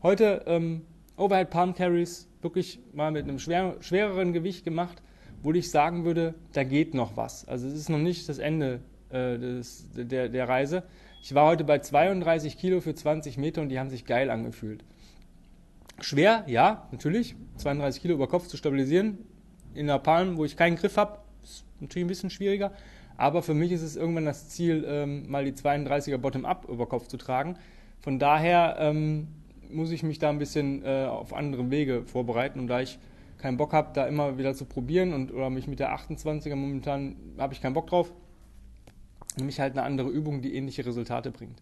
heute 0.03 0.43
ähm, 0.47 0.81
Overhead 1.15 1.49
Palm 1.49 1.73
Carries 1.73 2.27
wirklich 2.41 2.79
mal 2.93 3.11
mit 3.11 3.23
einem 3.23 3.39
schwer, 3.39 3.77
schwereren 3.79 4.33
Gewicht 4.33 4.65
gemacht 4.65 5.01
wo 5.41 5.51
ich 5.53 5.71
sagen 5.71 6.05
würde, 6.05 6.35
da 6.53 6.63
geht 6.63 6.93
noch 6.93 7.17
was. 7.17 7.47
Also 7.47 7.67
es 7.67 7.73
ist 7.73 7.89
noch 7.89 7.99
nicht 7.99 8.27
das 8.29 8.37
Ende 8.37 8.81
äh, 9.09 9.37
des, 9.37 9.87
der, 9.93 10.29
der 10.29 10.47
Reise. 10.47 10.83
Ich 11.23 11.33
war 11.35 11.47
heute 11.47 11.63
bei 11.63 11.79
32 11.79 12.57
Kilo 12.57 12.81
für 12.81 12.95
20 12.95 13.37
Meter 13.37 13.61
und 13.61 13.69
die 13.69 13.79
haben 13.79 13.89
sich 13.89 14.05
geil 14.05 14.29
angefühlt. 14.29 14.83
Schwer, 15.99 16.43
ja, 16.47 16.87
natürlich. 16.91 17.35
32 17.57 18.01
Kilo 18.01 18.15
über 18.15 18.27
Kopf 18.27 18.47
zu 18.47 18.57
stabilisieren 18.57 19.19
in 19.73 19.87
der 19.87 19.99
Palm, 19.99 20.37
wo 20.37 20.45
ich 20.45 20.57
keinen 20.57 20.75
Griff 20.75 20.97
habe, 20.97 21.19
ist 21.43 21.63
natürlich 21.79 22.05
ein 22.05 22.09
bisschen 22.09 22.29
schwieriger. 22.29 22.71
Aber 23.17 23.43
für 23.43 23.53
mich 23.53 23.71
ist 23.71 23.83
es 23.83 23.95
irgendwann 23.95 24.25
das 24.25 24.49
Ziel, 24.49 24.83
ähm, 24.87 25.29
mal 25.29 25.45
die 25.45 25.53
32er 25.53 26.17
Bottom-up 26.17 26.67
über 26.69 26.87
Kopf 26.87 27.07
zu 27.07 27.17
tragen. 27.17 27.55
Von 27.99 28.17
daher 28.17 28.77
ähm, 28.79 29.27
muss 29.69 29.91
ich 29.91 30.01
mich 30.03 30.17
da 30.17 30.29
ein 30.29 30.39
bisschen 30.39 30.83
äh, 30.83 31.05
auf 31.05 31.33
andere 31.33 31.69
Wege 31.69 32.03
vorbereiten. 32.05 32.59
Und 32.59 32.67
da 32.67 32.81
ich 32.81 32.97
keinen 33.41 33.57
Bock 33.57 33.73
habe, 33.73 33.91
da 33.93 34.05
immer 34.05 34.37
wieder 34.37 34.53
zu 34.53 34.65
probieren 34.65 35.13
und 35.13 35.33
oder 35.33 35.49
mich 35.49 35.67
mit 35.67 35.79
der 35.79 35.95
28er 35.95 36.55
momentan 36.55 37.15
habe 37.37 37.53
ich 37.53 37.61
keinen 37.61 37.73
Bock 37.73 37.87
drauf. 37.87 38.13
Nämlich 39.37 39.59
halt 39.59 39.73
eine 39.73 39.83
andere 39.83 40.09
Übung, 40.09 40.41
die 40.41 40.55
ähnliche 40.55 40.85
Resultate 40.85 41.31
bringt. 41.31 41.61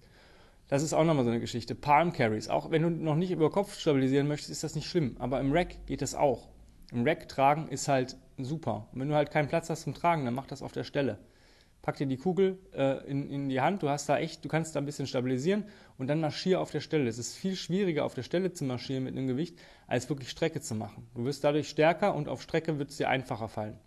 Das 0.68 0.84
ist 0.84 0.94
auch 0.94 1.04
nochmal 1.04 1.24
so 1.24 1.32
eine 1.32 1.40
Geschichte. 1.40 1.76
Palm 1.76 2.14
Carries. 2.14 2.50
Auch 2.50 2.72
wenn 2.72 2.82
du 2.82 2.90
noch 2.90 3.16
nicht 3.16 3.32
über 3.32 3.50
Kopf 3.50 3.80
stabilisieren 3.80 4.28
möchtest, 4.28 4.52
ist 4.52 4.64
das 4.64 4.76
nicht 4.76 4.88
schlimm. 4.88 5.16
Aber 5.20 5.40
im 5.40 5.52
Rack 5.52 5.86
geht 5.86 6.02
das 6.02 6.16
auch. 6.16 6.50
Im 6.92 7.04
Rack 7.04 7.28
tragen 7.28 7.68
ist 7.70 7.88
halt 7.88 8.18
super. 8.38 8.88
Und 8.92 9.02
wenn 9.02 9.10
du 9.10 9.16
halt 9.16 9.32
keinen 9.32 9.48
Platz 9.48 9.70
hast 9.70 9.84
zum 9.84 9.94
Tragen, 9.94 10.26
dann 10.26 10.34
mach 10.34 10.48
das 10.48 10.62
auf 10.62 10.72
der 10.72 10.84
Stelle 10.84 11.18
pack 11.82 11.98
dir 11.98 12.08
die 12.08 12.18
Kugel 12.18 12.58
äh, 12.74 13.06
in, 13.10 13.30
in 13.30 13.50
die 13.50 13.62
Hand, 13.62 13.84
du 13.84 13.90
hast 13.90 14.10
da 14.10 14.18
echt, 14.18 14.44
du 14.44 14.50
kannst 14.50 14.76
da 14.76 14.80
ein 14.80 14.86
bisschen 14.86 15.08
stabilisieren 15.08 15.64
und 15.98 16.08
dann 16.08 16.20
marschier 16.20 16.60
auf 16.60 16.72
der 16.72 16.82
Stelle. 16.82 17.08
Es 17.08 17.18
ist 17.18 17.36
viel 17.36 17.56
schwieriger, 17.56 18.06
auf 18.06 18.14
der 18.14 18.24
Stelle 18.24 18.52
zu 18.52 18.66
marschieren 18.66 19.04
mit 19.04 19.16
einem 19.16 19.28
Gewicht, 19.28 19.58
als 19.88 20.10
wirklich 20.10 20.30
Strecke 20.30 20.62
zu 20.62 20.76
machen. 20.76 21.08
Du 21.16 21.26
wirst 21.26 21.44
dadurch 21.44 21.70
stärker 21.70 22.16
und 22.16 22.28
auf 22.28 22.42
Strecke 22.42 22.80
wird 22.80 22.90
es 22.90 22.98
dir 22.98 23.10
einfacher 23.10 23.48
fallen. 23.48 23.78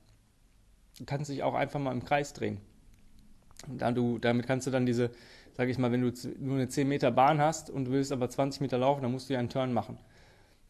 Du 0.99 1.05
kannst 1.05 1.31
dich 1.31 1.43
auch 1.43 1.55
einfach 1.55 1.81
mal 1.81 1.93
im 1.93 2.05
Kreis 2.05 2.33
drehen. 2.33 2.61
Da 3.69 3.93
du, 3.93 4.19
damit 4.19 4.47
kannst 4.47 4.67
du 4.67 4.71
dann 4.71 4.87
diese, 4.87 5.11
sage 5.53 5.71
ich 5.71 5.79
mal, 5.79 5.93
wenn 5.93 6.03
du 6.03 6.13
nur 6.39 6.57
eine 6.57 6.69
10 6.69 6.89
Meter 6.89 7.11
Bahn 7.11 7.41
hast 7.41 7.71
und 7.71 7.87
du 7.87 7.93
willst 7.93 8.13
aber 8.13 8.29
20 8.29 8.61
Meter 8.61 8.79
laufen, 8.79 9.03
dann 9.03 9.13
musst 9.13 9.29
du 9.29 9.35
ja 9.35 9.39
einen 9.39 9.49
Turn 9.49 9.73
machen. 9.73 9.99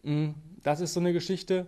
Mm, 0.02 0.30
das 0.62 0.80
ist 0.80 0.92
so 0.92 1.00
eine 1.00 1.12
Geschichte, 1.12 1.66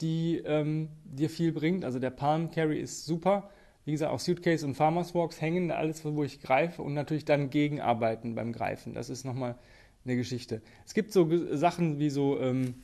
die 0.00 0.38
ähm, 0.38 0.88
dir 1.04 1.28
viel 1.28 1.52
bringt. 1.52 1.84
Also 1.84 1.98
der 1.98 2.10
Palm 2.10 2.50
Carry 2.50 2.80
ist 2.80 3.04
super 3.04 3.50
wie 3.84 3.92
gesagt, 3.92 4.12
auch 4.12 4.20
Suitcase 4.20 4.64
und 4.64 4.74
Farmers 4.74 5.14
Walks 5.14 5.40
hängen, 5.40 5.70
alles, 5.70 6.04
wo 6.04 6.22
ich 6.22 6.40
greife 6.40 6.82
und 6.82 6.94
natürlich 6.94 7.24
dann 7.24 7.50
gegenarbeiten 7.50 8.34
beim 8.34 8.52
Greifen. 8.52 8.94
Das 8.94 9.10
ist 9.10 9.24
nochmal 9.24 9.56
eine 10.04 10.16
Geschichte. 10.16 10.62
Es 10.86 10.94
gibt 10.94 11.12
so 11.12 11.28
Sachen 11.52 11.98
wie 11.98 12.10
so 12.10 12.38
ähm, 12.40 12.74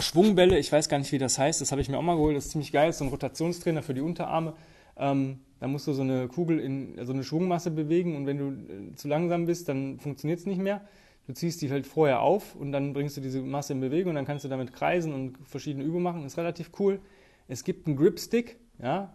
Schwungbälle, 0.00 0.58
ich 0.58 0.70
weiß 0.72 0.88
gar 0.88 0.98
nicht, 0.98 1.12
wie 1.12 1.18
das 1.18 1.38
heißt, 1.38 1.60
das 1.60 1.72
habe 1.72 1.82
ich 1.82 1.88
mir 1.88 1.98
auch 1.98 2.02
mal 2.02 2.16
geholt, 2.16 2.36
das 2.36 2.46
ist 2.46 2.52
ziemlich 2.52 2.72
geil, 2.72 2.86
das 2.86 2.96
ist 2.96 2.98
so 3.00 3.04
ein 3.04 3.10
Rotationstrainer 3.10 3.82
für 3.82 3.94
die 3.94 4.00
Unterarme. 4.00 4.54
Ähm, 4.96 5.40
da 5.60 5.68
musst 5.68 5.86
du 5.86 5.92
so 5.92 6.02
eine 6.02 6.28
Kugel 6.28 6.60
in 6.60 6.94
so 6.94 7.00
also 7.00 7.12
eine 7.12 7.24
Schwungmasse 7.24 7.70
bewegen 7.70 8.16
und 8.16 8.26
wenn 8.26 8.38
du 8.38 8.48
äh, 8.50 8.94
zu 8.94 9.08
langsam 9.08 9.46
bist, 9.46 9.68
dann 9.68 9.98
funktioniert 9.98 10.40
es 10.40 10.46
nicht 10.46 10.60
mehr. 10.60 10.82
Du 11.26 11.32
ziehst 11.32 11.62
die 11.62 11.70
halt 11.70 11.86
vorher 11.86 12.20
auf 12.20 12.54
und 12.54 12.70
dann 12.72 12.92
bringst 12.92 13.16
du 13.16 13.20
diese 13.20 13.40
Masse 13.40 13.72
in 13.72 13.80
Bewegung 13.80 14.10
und 14.10 14.16
dann 14.16 14.26
kannst 14.26 14.44
du 14.44 14.48
damit 14.48 14.72
kreisen 14.72 15.14
und 15.14 15.38
verschiedene 15.46 15.84
Übungen 15.84 16.02
machen. 16.02 16.22
Das 16.22 16.32
ist 16.32 16.38
relativ 16.38 16.70
cool. 16.78 17.00
Es 17.48 17.64
gibt 17.64 17.86
einen 17.86 17.96
Gripstick, 17.96 18.58
ja, 18.82 19.12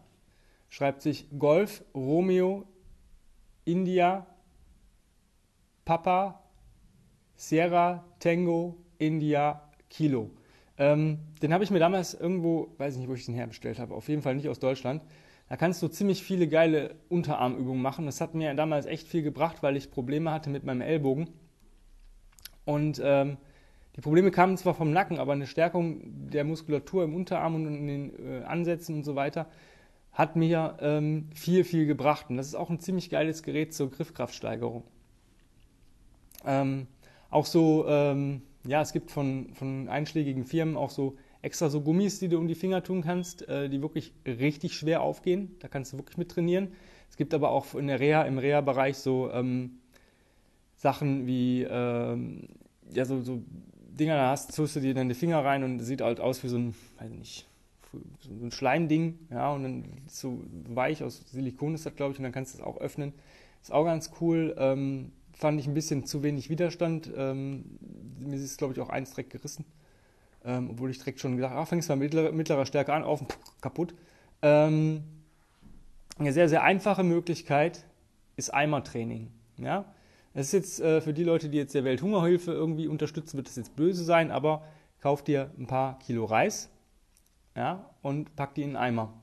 schreibt 0.69 1.01
sich 1.01 1.27
Golf 1.37 1.83
Romeo 1.93 2.67
India 3.65 4.25
Papa 5.85 6.43
Sierra 7.35 8.05
Tango 8.19 8.77
India 8.97 9.69
Kilo. 9.89 10.29
Ähm, 10.77 11.19
den 11.41 11.53
habe 11.53 11.63
ich 11.63 11.71
mir 11.71 11.79
damals 11.79 12.13
irgendwo, 12.13 12.69
weiß 12.77 12.93
ich 12.93 12.99
nicht, 12.99 13.09
wo 13.09 13.13
ich 13.13 13.25
den 13.25 13.35
herbestellt 13.35 13.79
habe, 13.79 13.93
auf 13.93 14.07
jeden 14.07 14.21
Fall 14.21 14.35
nicht 14.35 14.47
aus 14.49 14.59
Deutschland. 14.59 15.03
Da 15.49 15.57
kannst 15.57 15.81
du 15.81 15.87
ziemlich 15.87 16.23
viele 16.23 16.47
geile 16.47 16.95
Unterarmübungen 17.09 17.81
machen. 17.81 18.05
Das 18.05 18.21
hat 18.21 18.35
mir 18.35 18.53
damals 18.53 18.85
echt 18.85 19.07
viel 19.07 19.23
gebracht, 19.23 19.63
weil 19.63 19.75
ich 19.75 19.89
Probleme 19.89 20.31
hatte 20.31 20.51
mit 20.51 20.63
meinem 20.63 20.81
Ellbogen. 20.81 21.29
Und 22.65 23.01
ähm, 23.03 23.37
die 23.95 24.01
Probleme 24.01 24.29
kamen 24.29 24.57
zwar 24.57 24.75
vom 24.75 24.91
Nacken, 24.91 25.17
aber 25.17 25.33
eine 25.33 25.47
Stärkung 25.47 26.29
der 26.29 26.43
Muskulatur 26.43 27.03
im 27.03 27.15
Unterarm 27.15 27.55
und 27.55 27.65
in 27.65 27.87
den 27.87 28.41
äh, 28.41 28.43
Ansätzen 28.43 28.95
und 28.95 29.03
so 29.03 29.15
weiter 29.15 29.47
hat 30.13 30.35
mir 30.35 30.77
ähm, 30.81 31.29
viel, 31.33 31.63
viel 31.63 31.85
gebracht. 31.85 32.27
Und 32.29 32.37
das 32.37 32.47
ist 32.47 32.55
auch 32.55 32.69
ein 32.69 32.79
ziemlich 32.79 33.09
geiles 33.09 33.43
Gerät 33.43 33.73
zur 33.73 33.91
Griffkraftsteigerung. 33.91 34.83
Ähm, 36.45 36.87
auch 37.29 37.45
so, 37.45 37.85
ähm, 37.87 38.41
ja, 38.65 38.81
es 38.81 38.91
gibt 38.91 39.11
von, 39.11 39.53
von 39.53 39.87
einschlägigen 39.87 40.45
Firmen 40.45 40.75
auch 40.75 40.89
so 40.89 41.15
extra 41.41 41.69
so 41.69 41.81
Gummis, 41.81 42.19
die 42.19 42.27
du 42.27 42.37
um 42.37 42.47
die 42.47 42.55
Finger 42.55 42.83
tun 42.83 43.01
kannst, 43.01 43.47
äh, 43.47 43.69
die 43.69 43.81
wirklich 43.81 44.13
richtig 44.25 44.75
schwer 44.75 45.01
aufgehen. 45.01 45.55
Da 45.59 45.67
kannst 45.67 45.93
du 45.93 45.97
wirklich 45.97 46.17
mit 46.17 46.29
trainieren. 46.31 46.73
Es 47.09 47.17
gibt 47.17 47.33
aber 47.33 47.51
auch 47.51 47.75
in 47.75 47.87
der 47.87 47.99
Reha, 47.99 48.23
im 48.23 48.37
Reha-Bereich 48.37 48.97
so 48.97 49.31
ähm, 49.31 49.79
Sachen 50.75 51.27
wie, 51.27 51.63
ähm, 51.63 52.47
ja, 52.91 53.05
so, 53.05 53.21
so 53.21 53.41
Dinger, 53.99 54.15
da 54.15 54.29
hast, 54.31 54.55
tust 54.55 54.75
du 54.75 54.79
dir 54.79 54.93
die 54.93 55.13
Finger 55.13 55.43
rein 55.43 55.63
und 55.63 55.79
sieht 55.79 56.01
halt 56.01 56.19
aus 56.19 56.43
wie 56.43 56.47
so 56.47 56.57
ein, 56.57 56.75
weiß 56.99 57.11
nicht, 57.11 57.47
so 58.19 58.45
ein 58.45 58.51
Schleimding, 58.51 59.19
ja, 59.31 59.51
und 59.51 59.63
dann 59.63 59.85
so 60.07 60.43
weich 60.67 61.03
aus 61.03 61.23
Silikon 61.31 61.75
ist 61.75 61.85
das, 61.85 61.95
glaube 61.95 62.13
ich, 62.13 62.19
und 62.19 62.23
dann 62.23 62.31
kannst 62.31 62.53
du 62.53 62.59
es 62.59 62.63
auch 62.63 62.77
öffnen. 62.77 63.13
Ist 63.61 63.71
auch 63.71 63.85
ganz 63.85 64.11
cool. 64.21 64.55
Ähm, 64.57 65.11
fand 65.33 65.59
ich 65.59 65.67
ein 65.67 65.73
bisschen 65.73 66.05
zu 66.05 66.23
wenig 66.23 66.49
Widerstand. 66.49 67.11
Ähm, 67.15 67.65
mir 68.19 68.35
ist 68.35 68.57
glaube 68.57 68.73
ich, 68.73 68.79
auch 68.79 68.89
eins 68.89 69.11
direkt 69.11 69.31
gerissen. 69.31 69.65
Ähm, 70.45 70.69
obwohl 70.71 70.89
ich 70.89 70.97
direkt 70.97 71.19
schon 71.19 71.35
gedacht 71.35 71.53
habe, 71.53 71.65
fängst 71.65 71.89
mal 71.89 71.95
mit 71.95 72.13
mittlerer, 72.33 72.65
Stärke 72.65 72.93
an, 72.93 73.03
auf, 73.03 73.23
kaputt. 73.61 73.93
Ähm, 74.41 75.03
eine 76.17 76.33
sehr, 76.33 76.47
sehr 76.47 76.63
einfache 76.63 77.03
Möglichkeit 77.03 77.85
ist 78.35 78.53
Eimertraining. 78.53 79.31
Ja? 79.57 79.85
Das 80.33 80.47
ist 80.47 80.51
jetzt 80.53 80.79
äh, 80.79 81.01
für 81.01 81.13
die 81.13 81.23
Leute, 81.23 81.49
die 81.49 81.57
jetzt 81.57 81.73
der 81.73 81.83
Welthungerhilfe 81.83 82.51
irgendwie 82.51 82.87
unterstützen, 82.87 83.37
wird 83.37 83.47
das 83.47 83.55
jetzt 83.55 83.75
böse 83.75 84.03
sein, 84.03 84.31
aber 84.31 84.63
kauf 85.01 85.23
dir 85.23 85.51
ein 85.57 85.67
paar 85.67 85.99
Kilo 85.99 86.25
Reis 86.25 86.69
ja, 87.55 87.89
und 88.01 88.35
pack 88.35 88.55
die 88.55 88.63
in 88.63 88.71
den 88.71 88.77
Eimer. 88.77 89.13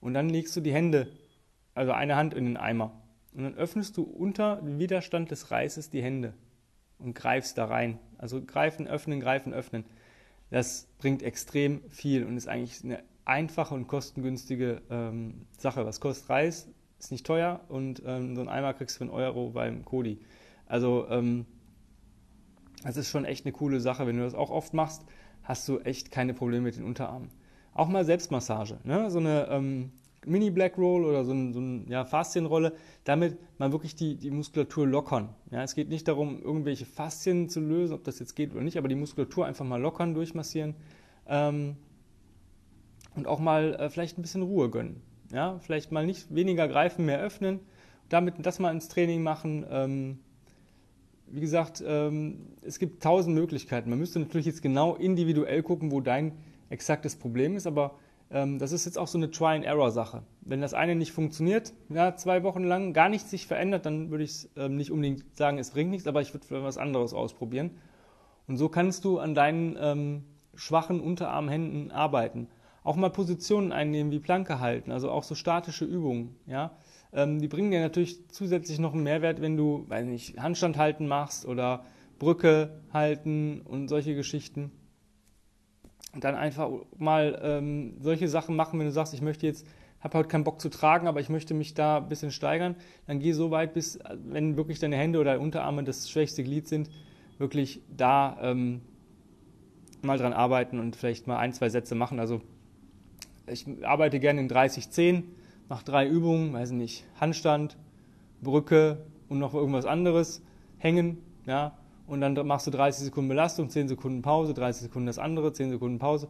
Und 0.00 0.14
dann 0.14 0.28
legst 0.28 0.54
du 0.56 0.60
die 0.60 0.72
Hände, 0.72 1.08
also 1.74 1.92
eine 1.92 2.16
Hand 2.16 2.34
in 2.34 2.44
den 2.44 2.56
Eimer. 2.56 3.00
Und 3.32 3.44
dann 3.44 3.54
öffnest 3.54 3.96
du 3.96 4.02
unter 4.02 4.56
dem 4.56 4.78
Widerstand 4.78 5.30
des 5.30 5.50
Reises 5.50 5.90
die 5.90 6.02
Hände 6.02 6.34
und 6.98 7.14
greifst 7.14 7.58
da 7.58 7.64
rein. 7.64 7.98
Also 8.18 8.42
greifen, 8.44 8.86
öffnen, 8.86 9.20
greifen, 9.20 9.52
öffnen. 9.52 9.84
Das 10.50 10.88
bringt 10.98 11.22
extrem 11.22 11.82
viel 11.90 12.24
und 12.24 12.36
ist 12.36 12.48
eigentlich 12.48 12.84
eine 12.84 13.02
einfache 13.24 13.74
und 13.74 13.86
kostengünstige 13.86 14.82
ähm, 14.90 15.46
Sache. 15.58 15.86
Was 15.86 16.00
kostet 16.00 16.28
Reis? 16.30 16.68
Ist 16.98 17.10
nicht 17.10 17.26
teuer 17.26 17.60
und 17.68 18.02
ähm, 18.06 18.36
so 18.36 18.40
ein 18.40 18.48
Eimer 18.48 18.72
kriegst 18.74 18.96
du 18.96 18.98
für 18.98 19.04
einen 19.04 19.10
Euro 19.10 19.50
beim 19.50 19.84
Kodi. 19.84 20.20
Also 20.66 21.06
ähm, 21.08 21.46
das 22.82 22.96
ist 22.96 23.08
schon 23.08 23.24
echt 23.24 23.44
eine 23.44 23.52
coole 23.52 23.80
Sache. 23.80 24.06
Wenn 24.06 24.16
du 24.16 24.22
das 24.22 24.34
auch 24.34 24.50
oft 24.50 24.74
machst, 24.74 25.04
hast 25.44 25.68
du 25.68 25.78
echt 25.80 26.10
keine 26.10 26.34
Probleme 26.34 26.64
mit 26.64 26.76
den 26.76 26.84
Unterarmen. 26.84 27.28
Auch 27.74 27.88
mal 27.88 28.04
Selbstmassage. 28.04 28.78
Ne? 28.84 29.10
So 29.10 29.18
eine 29.18 29.48
ähm, 29.50 29.90
Mini-Black 30.26 30.78
Roll 30.78 31.04
oder 31.04 31.24
so, 31.24 31.32
ein, 31.32 31.52
so 31.52 31.60
eine 31.60 31.84
ja, 31.88 32.04
Faszienrolle, 32.04 32.72
damit 33.04 33.38
man 33.58 33.72
wirklich 33.72 33.94
die, 33.94 34.16
die 34.16 34.30
Muskulatur 34.30 34.86
lockern. 34.86 35.28
Ja, 35.50 35.62
es 35.62 35.74
geht 35.74 35.88
nicht 35.88 36.08
darum, 36.08 36.42
irgendwelche 36.42 36.86
Faszien 36.86 37.48
zu 37.48 37.60
lösen, 37.60 37.94
ob 37.94 38.04
das 38.04 38.18
jetzt 38.18 38.34
geht 38.34 38.52
oder 38.52 38.62
nicht, 38.62 38.78
aber 38.78 38.88
die 38.88 38.94
Muskulatur 38.94 39.46
einfach 39.46 39.64
mal 39.64 39.80
lockern, 39.80 40.14
durchmassieren 40.14 40.74
ähm, 41.26 41.76
und 43.14 43.26
auch 43.26 43.38
mal 43.38 43.74
äh, 43.74 43.90
vielleicht 43.90 44.18
ein 44.18 44.22
bisschen 44.22 44.42
Ruhe 44.42 44.70
gönnen. 44.70 45.02
Ja, 45.32 45.58
vielleicht 45.60 45.90
mal 45.90 46.06
nicht 46.06 46.32
weniger 46.34 46.68
greifen, 46.68 47.06
mehr 47.06 47.20
öffnen, 47.20 47.60
damit 48.08 48.34
das 48.38 48.58
mal 48.58 48.70
ins 48.70 48.88
Training 48.88 49.22
machen. 49.22 49.66
Ähm, 49.68 50.18
wie 51.34 51.40
gesagt, 51.40 51.82
ähm, 51.84 52.46
es 52.62 52.78
gibt 52.78 53.02
tausend 53.02 53.34
Möglichkeiten. 53.34 53.90
Man 53.90 53.98
müsste 53.98 54.20
natürlich 54.20 54.46
jetzt 54.46 54.62
genau 54.62 54.94
individuell 54.94 55.62
gucken, 55.64 55.90
wo 55.90 56.00
dein 56.00 56.32
exaktes 56.70 57.16
Problem 57.16 57.56
ist, 57.56 57.66
aber 57.66 57.96
ähm, 58.30 58.60
das 58.60 58.70
ist 58.70 58.84
jetzt 58.84 58.98
auch 58.98 59.08
so 59.08 59.18
eine 59.18 59.30
Try-and-Error-Sache. 59.30 60.22
Wenn 60.42 60.60
das 60.60 60.74
eine 60.74 60.94
nicht 60.94 61.10
funktioniert, 61.10 61.72
ja, 61.88 62.14
zwei 62.14 62.44
Wochen 62.44 62.62
lang 62.62 62.92
gar 62.92 63.08
nichts 63.08 63.30
sich 63.30 63.48
verändert, 63.48 63.84
dann 63.84 64.10
würde 64.10 64.22
ich 64.22 64.48
ähm, 64.56 64.76
nicht 64.76 64.92
unbedingt 64.92 65.24
sagen, 65.36 65.58
es 65.58 65.70
bringt 65.70 65.90
nichts, 65.90 66.06
aber 66.06 66.20
ich 66.20 66.32
würde 66.32 66.62
was 66.62 66.78
anderes 66.78 67.14
ausprobieren. 67.14 67.72
Und 68.46 68.56
so 68.56 68.68
kannst 68.68 69.04
du 69.04 69.18
an 69.18 69.34
deinen 69.34 69.76
ähm, 69.80 70.24
schwachen 70.54 71.00
Unterarmhänden 71.00 71.90
arbeiten. 71.90 72.46
Auch 72.84 72.96
mal 72.96 73.10
Positionen 73.10 73.72
einnehmen 73.72 74.12
wie 74.12 74.20
Planke 74.20 74.60
halten, 74.60 74.92
also 74.92 75.10
auch 75.10 75.24
so 75.24 75.34
statische 75.34 75.84
Übungen. 75.84 76.36
Ja? 76.46 76.76
Ähm, 77.14 77.40
die 77.40 77.48
bringen 77.48 77.70
dir 77.70 77.80
natürlich 77.80 78.28
zusätzlich 78.28 78.78
noch 78.78 78.92
einen 78.92 79.04
Mehrwert, 79.04 79.40
wenn 79.40 79.56
du, 79.56 79.84
weiß 79.88 80.04
nicht, 80.06 80.38
Handstand 80.38 80.76
halten 80.76 81.06
machst 81.06 81.46
oder 81.46 81.84
Brücke 82.18 82.80
halten 82.92 83.60
und 83.62 83.88
solche 83.88 84.14
Geschichten 84.14 84.72
dann 86.20 86.34
einfach 86.34 86.70
mal 86.96 87.40
ähm, 87.42 87.94
solche 88.00 88.28
Sachen 88.28 88.56
machen, 88.56 88.78
wenn 88.78 88.86
du 88.86 88.92
sagst, 88.92 89.14
ich 89.14 89.22
möchte 89.22 89.46
jetzt, 89.46 89.66
habe 90.00 90.18
heute 90.18 90.28
keinen 90.28 90.44
Bock 90.44 90.60
zu 90.60 90.68
tragen, 90.68 91.08
aber 91.08 91.20
ich 91.20 91.28
möchte 91.28 91.54
mich 91.54 91.74
da 91.74 91.98
ein 91.98 92.08
bisschen 92.08 92.30
steigern, 92.30 92.76
dann 93.06 93.20
geh 93.20 93.32
so 93.32 93.50
weit, 93.50 93.74
bis, 93.74 93.98
wenn 94.24 94.56
wirklich 94.56 94.78
deine 94.78 94.96
Hände 94.96 95.18
oder 95.18 95.40
Unterarme 95.40 95.82
das 95.82 96.10
schwächste 96.10 96.44
Glied 96.44 96.68
sind, 96.68 96.90
wirklich 97.38 97.80
da 97.96 98.36
ähm, 98.42 98.82
mal 100.02 100.18
dran 100.18 100.32
arbeiten 100.32 100.78
und 100.78 100.94
vielleicht 100.94 101.26
mal 101.26 101.38
ein, 101.38 101.52
zwei 101.52 101.68
Sätze 101.68 101.94
machen. 101.94 102.20
Also 102.20 102.42
ich 103.46 103.66
arbeite 103.82 104.20
gerne 104.20 104.40
in 104.40 104.48
30-10, 104.48 105.24
mache 105.68 105.84
drei 105.84 106.06
Übungen, 106.06 106.52
weiß 106.52 106.72
nicht, 106.72 107.04
Handstand, 107.20 107.76
Brücke 108.42 109.04
und 109.28 109.38
noch 109.38 109.54
irgendwas 109.54 109.86
anderes, 109.86 110.42
hängen, 110.78 111.18
ja, 111.46 111.76
und 112.06 112.20
dann 112.20 112.34
machst 112.46 112.66
du 112.66 112.70
30 112.70 113.06
Sekunden 113.06 113.28
Belastung, 113.28 113.70
10 113.70 113.88
Sekunden 113.88 114.22
Pause, 114.22 114.52
30 114.52 114.82
Sekunden 114.82 115.06
das 115.06 115.18
andere, 115.18 115.52
10 115.52 115.70
Sekunden 115.70 115.98
Pause. 115.98 116.28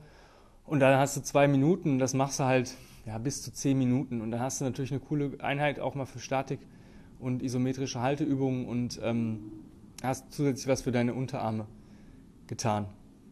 Und 0.67 0.81
dann 0.81 0.99
hast 0.99 1.17
du 1.17 1.23
zwei 1.23 1.49
Minuten 1.49 1.99
das 1.99 2.15
machst 2.15 2.39
du 2.41 2.45
halt 2.45 2.77
ja, 3.07 3.19
bis 3.19 3.43
zu 3.43 3.53
10 3.53 3.77
Minuten. 3.77 4.21
Und 4.21 4.31
dann 4.31 4.41
hast 4.41 4.61
du 4.61 4.65
natürlich 4.65 4.93
eine 4.93 5.01
coole 5.01 5.33
Einheit 5.41 5.81
auch 5.81 5.95
mal 5.95 6.07
für 6.07 6.19
Statik 6.19 6.61
und 7.19 7.43
isometrische 7.43 8.01
Halteübungen 8.01 8.67
und 8.67 9.01
ähm, 9.03 9.53
hast 10.03 10.33
zusätzlich 10.33 10.69
was 10.69 10.83
für 10.83 10.93
deine 10.93 11.15
Unterarme 11.15 11.67
getan. 12.47 12.87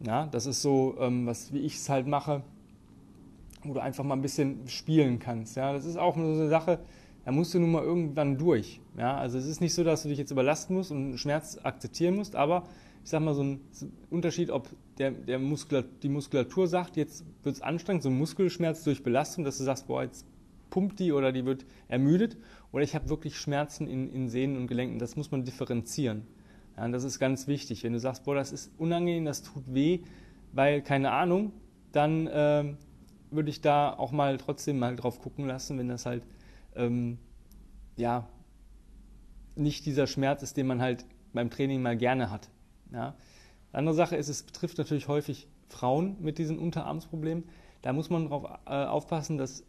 Ja, 0.05 0.27
das 0.27 0.45
ist 0.45 0.61
so, 0.61 0.95
ähm, 0.99 1.25
was 1.25 1.53
wie 1.53 1.59
ich 1.59 1.75
es 1.75 1.89
halt 1.89 2.07
mache, 2.07 2.43
wo 3.63 3.73
du 3.73 3.81
einfach 3.81 4.03
mal 4.03 4.15
ein 4.15 4.21
bisschen 4.21 4.67
spielen 4.67 5.19
kannst. 5.19 5.55
Ja, 5.55 5.73
das 5.73 5.85
ist 5.85 5.97
auch 5.97 6.15
so 6.15 6.21
eine 6.21 6.49
Sache, 6.49 6.79
da 7.25 7.31
musst 7.31 7.53
du 7.53 7.59
nun 7.59 7.71
mal 7.71 7.83
irgendwann 7.83 8.37
durch. 8.37 8.81
Ja? 8.97 9.17
Also 9.17 9.37
es 9.37 9.45
ist 9.45 9.61
nicht 9.61 9.73
so, 9.73 9.83
dass 9.83 10.03
du 10.03 10.09
dich 10.09 10.17
jetzt 10.17 10.31
überlasten 10.31 10.75
musst 10.75 10.91
und 10.91 11.17
Schmerz 11.17 11.57
akzeptieren 11.63 12.15
musst, 12.15 12.35
aber 12.35 12.63
ich 13.03 13.09
sage 13.09 13.23
mal 13.23 13.33
so 13.33 13.43
ein 13.43 13.59
Unterschied, 14.09 14.49
ob 14.49 14.69
der, 14.97 15.11
der 15.11 15.39
Muskulatur, 15.39 15.89
die 16.01 16.09
Muskulatur 16.09 16.67
sagt, 16.67 16.95
jetzt 16.95 17.25
wird 17.43 17.55
es 17.55 17.61
anstrengend, 17.61 18.03
so 18.03 18.09
ein 18.09 18.17
Muskelschmerz 18.17 18.83
durch 18.83 19.03
Belastung, 19.03 19.43
dass 19.43 19.57
du 19.57 19.63
sagst, 19.63 19.87
boah, 19.87 20.03
jetzt 20.03 20.25
pumpt 20.69 20.99
die 20.99 21.11
oder 21.11 21.31
die 21.31 21.45
wird 21.45 21.65
ermüdet, 21.87 22.37
oder 22.71 22.83
ich 22.83 22.95
habe 22.95 23.09
wirklich 23.09 23.37
Schmerzen 23.37 23.87
in, 23.87 24.11
in 24.11 24.29
Sehnen 24.29 24.57
und 24.57 24.67
Gelenken. 24.67 24.99
Das 24.99 25.15
muss 25.15 25.31
man 25.31 25.43
differenzieren. 25.43 26.23
Ja, 26.75 26.85
und 26.85 26.91
das 26.91 27.03
ist 27.03 27.19
ganz 27.19 27.47
wichtig. 27.47 27.83
Wenn 27.83 27.93
du 27.93 27.99
sagst, 27.99 28.23
boah, 28.23 28.35
das 28.35 28.51
ist 28.51 28.71
unangenehm, 28.79 29.25
das 29.25 29.43
tut 29.43 29.63
weh, 29.67 29.99
weil 30.53 30.81
keine 30.81 31.11
Ahnung, 31.11 31.51
dann 31.91 32.27
äh, 32.27 32.73
würde 33.35 33.49
ich 33.49 33.61
da 33.61 33.93
auch 33.93 34.11
mal 34.11 34.37
trotzdem 34.37 34.79
mal 34.79 34.95
drauf 34.95 35.19
gucken 35.19 35.45
lassen, 35.45 35.77
wenn 35.77 35.87
das 35.87 36.05
halt 36.05 36.25
ähm, 36.75 37.17
ja, 37.95 38.27
nicht 39.55 39.85
dieser 39.85 40.07
Schmerz 40.07 40.41
ist, 40.43 40.57
den 40.57 40.67
man 40.67 40.81
halt 40.81 41.05
beim 41.33 41.49
Training 41.49 41.81
mal 41.81 41.97
gerne 41.97 42.29
hat. 42.29 42.49
Ja. 42.91 43.15
Andere 43.71 43.95
Sache 43.95 44.15
ist, 44.15 44.29
es 44.29 44.43
betrifft 44.43 44.77
natürlich 44.77 45.07
häufig 45.07 45.47
Frauen 45.67 46.17
mit 46.21 46.37
diesen 46.37 46.59
Unterarmsproblemen. 46.59 47.45
Da 47.81 47.93
muss 47.93 48.09
man 48.09 48.29
darauf 48.29 48.45
äh, 48.65 48.85
aufpassen, 48.85 49.37
dass 49.37 49.63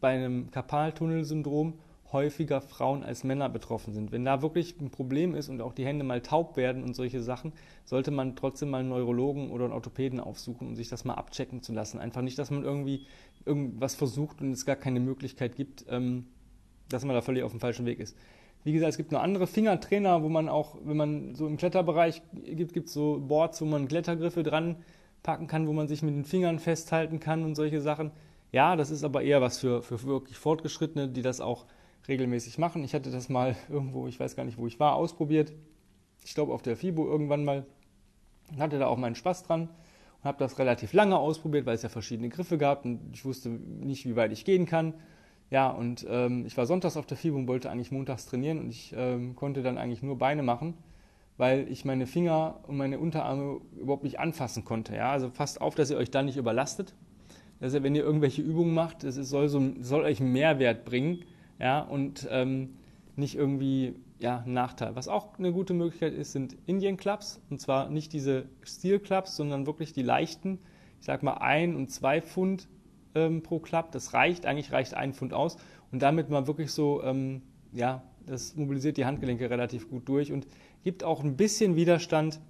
bei 0.00 0.10
einem 0.10 0.50
Karpaltunnelsyndrom 0.50 1.74
häufiger 2.12 2.60
Frauen 2.60 3.02
als 3.02 3.24
Männer 3.24 3.48
betroffen 3.48 3.92
sind. 3.92 4.12
Wenn 4.12 4.24
da 4.24 4.42
wirklich 4.42 4.80
ein 4.80 4.90
Problem 4.90 5.34
ist 5.34 5.48
und 5.48 5.60
auch 5.60 5.72
die 5.72 5.84
Hände 5.84 6.04
mal 6.04 6.20
taub 6.20 6.56
werden 6.56 6.82
und 6.82 6.94
solche 6.94 7.22
Sachen, 7.22 7.52
sollte 7.84 8.10
man 8.10 8.36
trotzdem 8.36 8.70
mal 8.70 8.80
einen 8.80 8.88
Neurologen 8.88 9.50
oder 9.50 9.64
einen 9.64 9.72
Orthopäden 9.72 10.20
aufsuchen, 10.20 10.68
um 10.68 10.76
sich 10.76 10.88
das 10.88 11.04
mal 11.04 11.14
abchecken 11.14 11.62
zu 11.62 11.72
lassen. 11.72 11.98
Einfach 11.98 12.22
nicht, 12.22 12.38
dass 12.38 12.50
man 12.50 12.64
irgendwie 12.64 13.06
irgendwas 13.44 13.94
versucht 13.94 14.40
und 14.40 14.52
es 14.52 14.64
gar 14.64 14.76
keine 14.76 15.00
Möglichkeit 15.00 15.56
gibt, 15.56 15.84
ähm, 15.88 16.26
dass 16.88 17.04
man 17.04 17.14
da 17.14 17.22
völlig 17.22 17.42
auf 17.42 17.50
dem 17.50 17.60
falschen 17.60 17.86
Weg 17.86 18.00
ist. 18.00 18.16
Wie 18.64 18.72
gesagt, 18.72 18.90
es 18.90 18.96
gibt 18.96 19.12
noch 19.12 19.22
andere 19.22 19.46
Fingertrainer, 19.46 20.22
wo 20.22 20.28
man 20.28 20.48
auch, 20.48 20.76
wenn 20.84 20.96
man 20.96 21.34
so 21.34 21.46
im 21.46 21.56
Kletterbereich 21.56 22.22
gibt, 22.32 22.72
gibt 22.72 22.88
es 22.88 22.94
so 22.94 23.18
Boards, 23.20 23.60
wo 23.60 23.66
man 23.66 23.88
Klettergriffe 23.88 24.42
dran 24.42 24.76
packen 25.22 25.46
kann, 25.46 25.66
wo 25.66 25.72
man 25.72 25.88
sich 25.88 26.02
mit 26.02 26.14
den 26.14 26.24
Fingern 26.24 26.58
festhalten 26.58 27.20
kann 27.20 27.44
und 27.44 27.54
solche 27.54 27.80
Sachen. 27.80 28.10
Ja, 28.50 28.76
das 28.76 28.90
ist 28.90 29.04
aber 29.04 29.22
eher 29.22 29.40
was 29.40 29.58
für, 29.58 29.82
für 29.82 30.02
wirklich 30.04 30.38
Fortgeschrittene, 30.38 31.08
die 31.08 31.22
das 31.22 31.40
auch 31.40 31.66
regelmäßig 32.08 32.58
machen. 32.58 32.82
Ich 32.84 32.94
hatte 32.94 33.10
das 33.10 33.28
mal 33.28 33.54
irgendwo, 33.68 34.08
ich 34.08 34.18
weiß 34.18 34.36
gar 34.36 34.44
nicht, 34.44 34.58
wo 34.58 34.66
ich 34.66 34.80
war, 34.80 34.94
ausprobiert. 34.94 35.52
Ich 36.24 36.34
glaube 36.34 36.52
auf 36.52 36.62
der 36.62 36.76
FIBO 36.76 37.06
irgendwann 37.06 37.44
mal. 37.44 37.66
Hatte 38.58 38.78
da 38.78 38.86
auch 38.86 38.96
meinen 38.96 39.14
Spaß 39.14 39.42
dran 39.42 39.62
und 39.62 40.24
habe 40.24 40.38
das 40.38 40.58
relativ 40.58 40.94
lange 40.94 41.18
ausprobiert, 41.18 41.66
weil 41.66 41.74
es 41.74 41.82
ja 41.82 41.90
verschiedene 41.90 42.30
Griffe 42.30 42.56
gab 42.56 42.84
und 42.84 43.00
ich 43.12 43.24
wusste 43.24 43.50
nicht, 43.50 44.06
wie 44.06 44.16
weit 44.16 44.32
ich 44.32 44.44
gehen 44.44 44.64
kann. 44.64 44.94
Ja, 45.50 45.68
und 45.70 46.06
ähm, 46.08 46.44
ich 46.46 46.56
war 46.56 46.66
sonntags 46.66 46.96
auf 46.96 47.06
der 47.06 47.16
FIBO 47.16 47.36
und 47.36 47.48
wollte 47.48 47.70
eigentlich 47.70 47.90
montags 47.90 48.26
trainieren 48.26 48.58
und 48.58 48.70
ich 48.70 48.94
ähm, 48.96 49.36
konnte 49.36 49.62
dann 49.62 49.78
eigentlich 49.78 50.02
nur 50.02 50.18
Beine 50.18 50.42
machen, 50.42 50.74
weil 51.36 51.70
ich 51.70 51.84
meine 51.84 52.06
Finger 52.06 52.60
und 52.66 52.76
meine 52.76 52.98
Unterarme 52.98 53.60
überhaupt 53.78 54.04
nicht 54.04 54.18
anfassen 54.18 54.64
konnte. 54.64 54.94
Ja, 54.94 55.12
also 55.12 55.30
passt 55.30 55.60
auf, 55.60 55.74
dass 55.74 55.90
ihr 55.90 55.96
euch 55.96 56.10
da 56.10 56.22
nicht 56.22 56.36
überlastet. 56.36 56.94
Also 57.60 57.82
wenn 57.82 57.94
ihr 57.94 58.02
irgendwelche 58.02 58.42
Übungen 58.42 58.74
macht, 58.74 59.04
es 59.04 59.16
soll, 59.16 59.48
so, 59.48 59.62
soll 59.80 60.02
euch 60.04 60.20
einen 60.20 60.32
Mehrwert 60.32 60.84
bringen 60.84 61.24
ja, 61.58 61.80
und 61.80 62.28
ähm, 62.30 62.74
nicht 63.16 63.34
irgendwie 63.34 63.94
ja, 64.18 64.42
ein 64.44 64.52
Nachteil. 64.52 64.96
Was 64.96 65.08
auch 65.08 65.38
eine 65.38 65.52
gute 65.52 65.74
Möglichkeit 65.74 66.14
ist, 66.14 66.32
sind 66.32 66.56
Indian 66.66 66.96
Clubs 66.96 67.40
und 67.50 67.60
zwar 67.60 67.88
nicht 67.90 68.12
diese 68.12 68.46
Steel 68.62 68.98
Clubs, 68.98 69.36
sondern 69.36 69.66
wirklich 69.66 69.92
die 69.92 70.02
leichten, 70.02 70.58
ich 71.00 71.06
sag 71.06 71.22
mal 71.22 71.34
ein 71.34 71.76
und 71.76 71.90
zwei 71.90 72.20
Pfund 72.20 72.68
ähm, 73.14 73.42
pro 73.42 73.58
Club. 73.58 73.92
Das 73.92 74.14
reicht, 74.14 74.46
eigentlich 74.46 74.72
reicht 74.72 74.94
ein 74.94 75.12
Pfund 75.12 75.32
aus 75.32 75.56
und 75.92 76.02
damit 76.02 76.30
mal 76.30 76.46
wirklich 76.46 76.72
so, 76.72 77.02
ähm, 77.02 77.42
ja, 77.72 78.02
das 78.26 78.56
mobilisiert 78.56 78.96
die 78.96 79.06
Handgelenke 79.06 79.48
relativ 79.48 79.88
gut 79.88 80.08
durch 80.08 80.32
und 80.32 80.46
gibt 80.84 81.04
auch 81.04 81.22
ein 81.22 81.36
bisschen 81.36 81.76
Widerstand. 81.76 82.40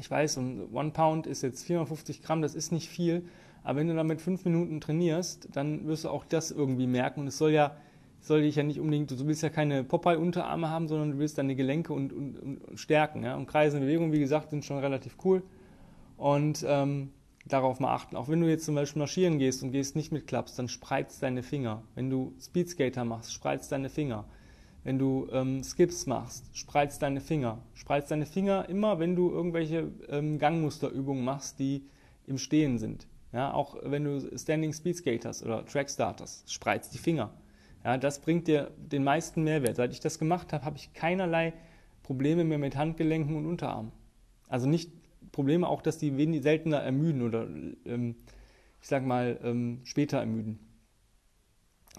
Ich 0.00 0.10
weiß, 0.10 0.36
ein 0.38 0.72
One 0.72 0.90
Pound 0.90 1.26
ist 1.26 1.42
jetzt 1.42 1.64
450 1.64 2.22
Gramm, 2.22 2.42
das 2.42 2.54
ist 2.54 2.72
nicht 2.72 2.88
viel, 2.88 3.24
aber 3.64 3.80
wenn 3.80 3.88
du 3.88 3.94
damit 3.94 4.20
fünf 4.20 4.44
Minuten 4.44 4.80
trainierst, 4.80 5.48
dann 5.52 5.86
wirst 5.86 6.04
du 6.04 6.08
auch 6.08 6.24
das 6.24 6.50
irgendwie 6.50 6.86
merken. 6.86 7.20
Und 7.20 7.28
es 7.28 7.38
soll 7.38 7.52
ja, 7.52 7.76
soll 8.20 8.42
dich 8.42 8.56
ja 8.56 8.62
nicht 8.62 8.80
unbedingt, 8.80 9.10
du 9.10 9.26
willst 9.26 9.42
ja 9.42 9.50
keine 9.50 9.84
Popeye-Unterarme 9.84 10.68
haben, 10.68 10.88
sondern 10.88 11.12
du 11.12 11.18
willst 11.18 11.38
deine 11.38 11.54
Gelenke 11.54 11.92
und, 11.92 12.12
und, 12.12 12.38
und 12.38 12.78
stärken. 12.78 13.22
Ja? 13.22 13.36
Und 13.36 13.46
Kreise 13.46 13.76
und 13.76 13.84
Bewegungen, 13.84 14.12
wie 14.12 14.20
gesagt, 14.20 14.50
sind 14.50 14.64
schon 14.64 14.78
relativ 14.78 15.16
cool. 15.24 15.42
Und 16.16 16.64
ähm, 16.66 17.10
darauf 17.46 17.80
mal 17.80 17.94
achten. 17.94 18.16
Auch 18.16 18.28
wenn 18.28 18.40
du 18.40 18.48
jetzt 18.48 18.64
zum 18.64 18.74
Beispiel 18.74 19.00
marschieren 19.00 19.38
gehst 19.38 19.62
und 19.62 19.72
gehst 19.72 19.96
nicht 19.96 20.12
mit 20.12 20.26
Klaps, 20.26 20.54
dann 20.54 20.68
spreiz 20.68 21.18
deine 21.18 21.42
Finger. 21.42 21.82
Wenn 21.94 22.10
du 22.10 22.34
Speedskater 22.40 23.04
machst, 23.04 23.32
spreiz 23.32 23.68
deine 23.68 23.88
Finger. 23.88 24.24
Wenn 24.84 24.98
du 24.98 25.28
ähm, 25.30 25.62
Skips 25.62 26.06
machst, 26.06 26.56
spreiz 26.56 26.98
deine 26.98 27.20
Finger. 27.20 27.58
Spreiz 27.74 28.08
deine 28.08 28.26
Finger 28.26 28.68
immer, 28.68 28.98
wenn 28.98 29.14
du 29.14 29.30
irgendwelche 29.30 29.92
ähm, 30.08 30.38
Gangmusterübungen 30.38 31.24
machst, 31.24 31.58
die 31.60 31.84
im 32.26 32.38
Stehen 32.38 32.78
sind. 32.78 33.06
Ja, 33.32 33.52
auch 33.54 33.76
wenn 33.82 34.04
du 34.04 34.38
Standing 34.38 34.72
Speed 34.72 34.96
Skaters 34.96 35.42
oder 35.42 35.64
Track 35.64 35.88
Starters, 35.88 36.44
spreiz 36.46 36.90
die 36.90 36.98
Finger. 36.98 37.30
Ja, 37.84 37.96
das 37.96 38.20
bringt 38.20 38.46
dir 38.46 38.70
den 38.76 39.04
meisten 39.04 39.42
Mehrwert. 39.42 39.76
Seit 39.76 39.92
ich 39.92 40.00
das 40.00 40.18
gemacht 40.18 40.52
habe, 40.52 40.64
habe 40.64 40.76
ich 40.76 40.92
keinerlei 40.92 41.52
Probleme 42.02 42.44
mehr 42.44 42.58
mit 42.58 42.76
Handgelenken 42.76 43.36
und 43.36 43.46
Unterarmen. 43.46 43.92
Also 44.48 44.68
nicht 44.68 44.92
Probleme 45.32 45.66
auch, 45.66 45.82
dass 45.82 45.98
die 45.98 46.40
seltener 46.40 46.78
ermüden 46.78 47.22
oder 47.22 47.48
ähm, 47.86 48.16
ich 48.80 48.88
sag 48.88 49.04
mal 49.04 49.38
ähm, 49.42 49.80
später 49.84 50.18
ermüden. 50.18 50.58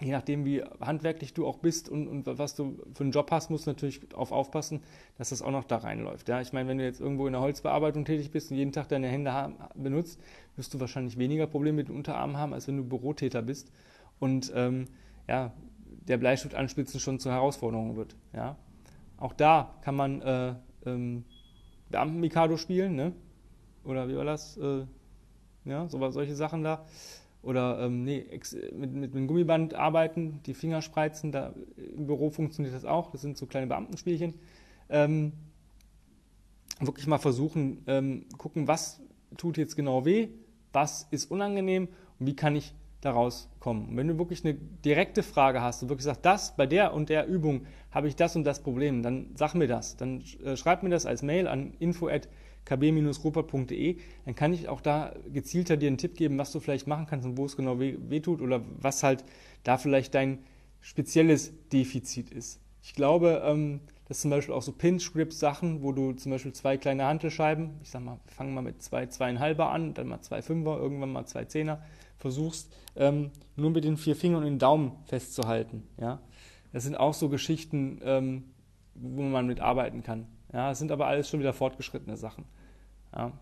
Je 0.00 0.10
nachdem, 0.10 0.44
wie 0.44 0.62
handwerklich 0.80 1.34
du 1.34 1.46
auch 1.46 1.58
bist 1.58 1.88
und, 1.88 2.08
und, 2.08 2.26
was 2.26 2.56
du 2.56 2.78
für 2.94 3.04
einen 3.04 3.12
Job 3.12 3.30
hast, 3.30 3.48
musst 3.50 3.66
du 3.66 3.70
natürlich 3.70 4.00
darauf 4.08 4.32
aufpassen, 4.32 4.82
dass 5.18 5.28
das 5.28 5.40
auch 5.40 5.52
noch 5.52 5.62
da 5.62 5.76
reinläuft. 5.76 6.28
Ja? 6.28 6.40
Ich 6.40 6.52
meine, 6.52 6.68
wenn 6.68 6.78
du 6.78 6.84
jetzt 6.84 7.00
irgendwo 7.00 7.28
in 7.28 7.32
der 7.32 7.40
Holzbearbeitung 7.40 8.04
tätig 8.04 8.32
bist 8.32 8.50
und 8.50 8.56
jeden 8.56 8.72
Tag 8.72 8.88
deine 8.88 9.06
Hände 9.06 9.32
haben, 9.32 9.54
benutzt, 9.76 10.20
wirst 10.56 10.74
du 10.74 10.80
wahrscheinlich 10.80 11.16
weniger 11.16 11.46
Probleme 11.46 11.76
mit 11.76 11.88
den 11.88 11.96
Unterarmen 11.96 12.36
haben, 12.36 12.52
als 12.54 12.66
wenn 12.66 12.76
du 12.76 12.84
Bürotäter 12.84 13.42
bist 13.42 13.70
und 14.18 14.52
ähm, 14.56 14.88
ja, 15.28 15.52
der 16.08 16.16
Bleistift 16.16 16.56
anspitzen 16.56 16.98
schon 16.98 17.20
zur 17.20 17.30
Herausforderung 17.30 17.94
wird. 17.94 18.16
Ja? 18.32 18.56
Auch 19.16 19.32
da 19.32 19.76
kann 19.82 19.94
man 19.94 20.22
äh, 20.22 20.54
ähm, 20.86 21.24
Beamten-Mikado 21.90 22.56
spielen, 22.56 22.96
ne? 22.96 23.12
oder 23.84 24.08
wie 24.08 24.16
war 24.16 24.24
das? 24.24 24.56
Äh, 24.56 24.86
ja, 25.64 25.88
so, 25.88 26.10
solche 26.10 26.34
Sachen 26.34 26.62
da. 26.62 26.84
Oder 27.44 27.80
ähm, 27.80 28.04
nee, 28.04 28.24
mit, 28.74 28.92
mit 28.92 29.14
einem 29.14 29.26
Gummiband 29.26 29.74
arbeiten, 29.74 30.40
die 30.46 30.54
Finger 30.54 30.82
spreizen, 30.82 31.32
da 31.32 31.54
im 31.76 32.06
Büro 32.06 32.30
funktioniert 32.30 32.74
das 32.74 32.84
auch. 32.84 33.10
Das 33.10 33.20
sind 33.20 33.36
so 33.36 33.46
kleine 33.46 33.66
Beamtenspielchen. 33.66 34.34
Ähm, 34.88 35.32
wirklich 36.80 37.06
mal 37.06 37.18
versuchen, 37.18 37.82
ähm, 37.86 38.26
gucken, 38.38 38.66
was 38.68 39.00
tut 39.36 39.56
jetzt 39.56 39.76
genau 39.76 40.04
weh, 40.04 40.28
was 40.72 41.06
ist 41.10 41.30
unangenehm 41.30 41.88
und 42.18 42.26
wie 42.26 42.36
kann 42.36 42.56
ich 42.56 42.74
daraus 43.00 43.48
kommen. 43.60 43.88
Und 43.90 43.96
wenn 43.96 44.08
du 44.08 44.18
wirklich 44.18 44.44
eine 44.44 44.54
direkte 44.54 45.22
Frage 45.22 45.60
hast 45.60 45.82
und 45.82 45.88
wirklich 45.88 46.04
sagst, 46.04 46.24
das 46.24 46.56
bei 46.56 46.66
der 46.66 46.94
und 46.94 47.10
der 47.10 47.26
Übung 47.26 47.66
habe 47.90 48.08
ich 48.08 48.16
das 48.16 48.34
und 48.34 48.44
das 48.44 48.62
Problem, 48.62 49.02
dann 49.02 49.30
sag 49.34 49.54
mir 49.54 49.68
das. 49.68 49.96
Dann 49.96 50.22
äh, 50.42 50.56
schreib 50.56 50.82
mir 50.82 50.90
das 50.90 51.06
als 51.06 51.22
Mail 51.22 51.46
an 51.46 51.74
info@ 51.78 52.28
kb-ruppert.de, 52.64 53.98
dann 54.24 54.34
kann 54.34 54.52
ich 54.52 54.68
auch 54.68 54.80
da 54.80 55.14
gezielter 55.32 55.76
dir 55.76 55.88
einen 55.88 55.98
Tipp 55.98 56.16
geben, 56.16 56.38
was 56.38 56.52
du 56.52 56.60
vielleicht 56.60 56.86
machen 56.86 57.06
kannst 57.06 57.26
und 57.26 57.36
wo 57.36 57.44
es 57.44 57.56
genau 57.56 57.78
weh, 57.78 57.96
weh 58.08 58.20
tut 58.20 58.40
oder 58.40 58.62
was 58.80 59.02
halt 59.02 59.24
da 59.62 59.78
vielleicht 59.78 60.14
dein 60.14 60.38
spezielles 60.80 61.52
Defizit 61.70 62.30
ist. 62.30 62.60
Ich 62.82 62.94
glaube, 62.94 63.42
ähm, 63.44 63.80
dass 64.06 64.20
zum 64.20 64.30
Beispiel 64.30 64.54
auch 64.54 64.62
so 64.62 64.72
Pinch-Grip-Sachen, 64.72 65.82
wo 65.82 65.92
du 65.92 66.12
zum 66.12 66.32
Beispiel 66.32 66.52
zwei 66.52 66.76
kleine 66.76 67.06
Hantelscheiben, 67.06 67.70
ich 67.82 67.90
sag 67.90 68.02
mal, 68.02 68.20
fangen 68.26 68.52
mal 68.52 68.60
mit 68.60 68.82
zwei, 68.82 69.06
zweieinhalber 69.06 69.70
an, 69.70 69.94
dann 69.94 70.08
mal 70.08 70.20
zwei 70.20 70.42
Fünfer, 70.42 70.78
irgendwann 70.78 71.12
mal 71.12 71.24
zwei 71.24 71.46
Zehner, 71.46 71.82
versuchst, 72.18 72.70
ähm, 72.96 73.30
nur 73.56 73.70
mit 73.70 73.84
den 73.84 73.96
vier 73.96 74.16
Fingern 74.16 74.40
und 74.40 74.44
den 74.44 74.58
Daumen 74.58 74.92
festzuhalten. 75.06 75.84
Ja? 75.98 76.20
Das 76.72 76.84
sind 76.84 76.96
auch 76.96 77.14
so 77.14 77.28
Geschichten, 77.28 78.00
ähm, 78.04 78.44
wo 78.94 79.22
man 79.22 79.46
mit 79.46 79.60
arbeiten 79.60 80.02
kann. 80.02 80.26
Ja, 80.54 80.70
es 80.70 80.78
sind 80.78 80.92
aber 80.92 81.08
alles 81.08 81.28
schon 81.28 81.40
wieder 81.40 81.52
fortgeschrittene 81.52 82.16
Sachen. 82.16 82.44
Ja. 83.14 83.32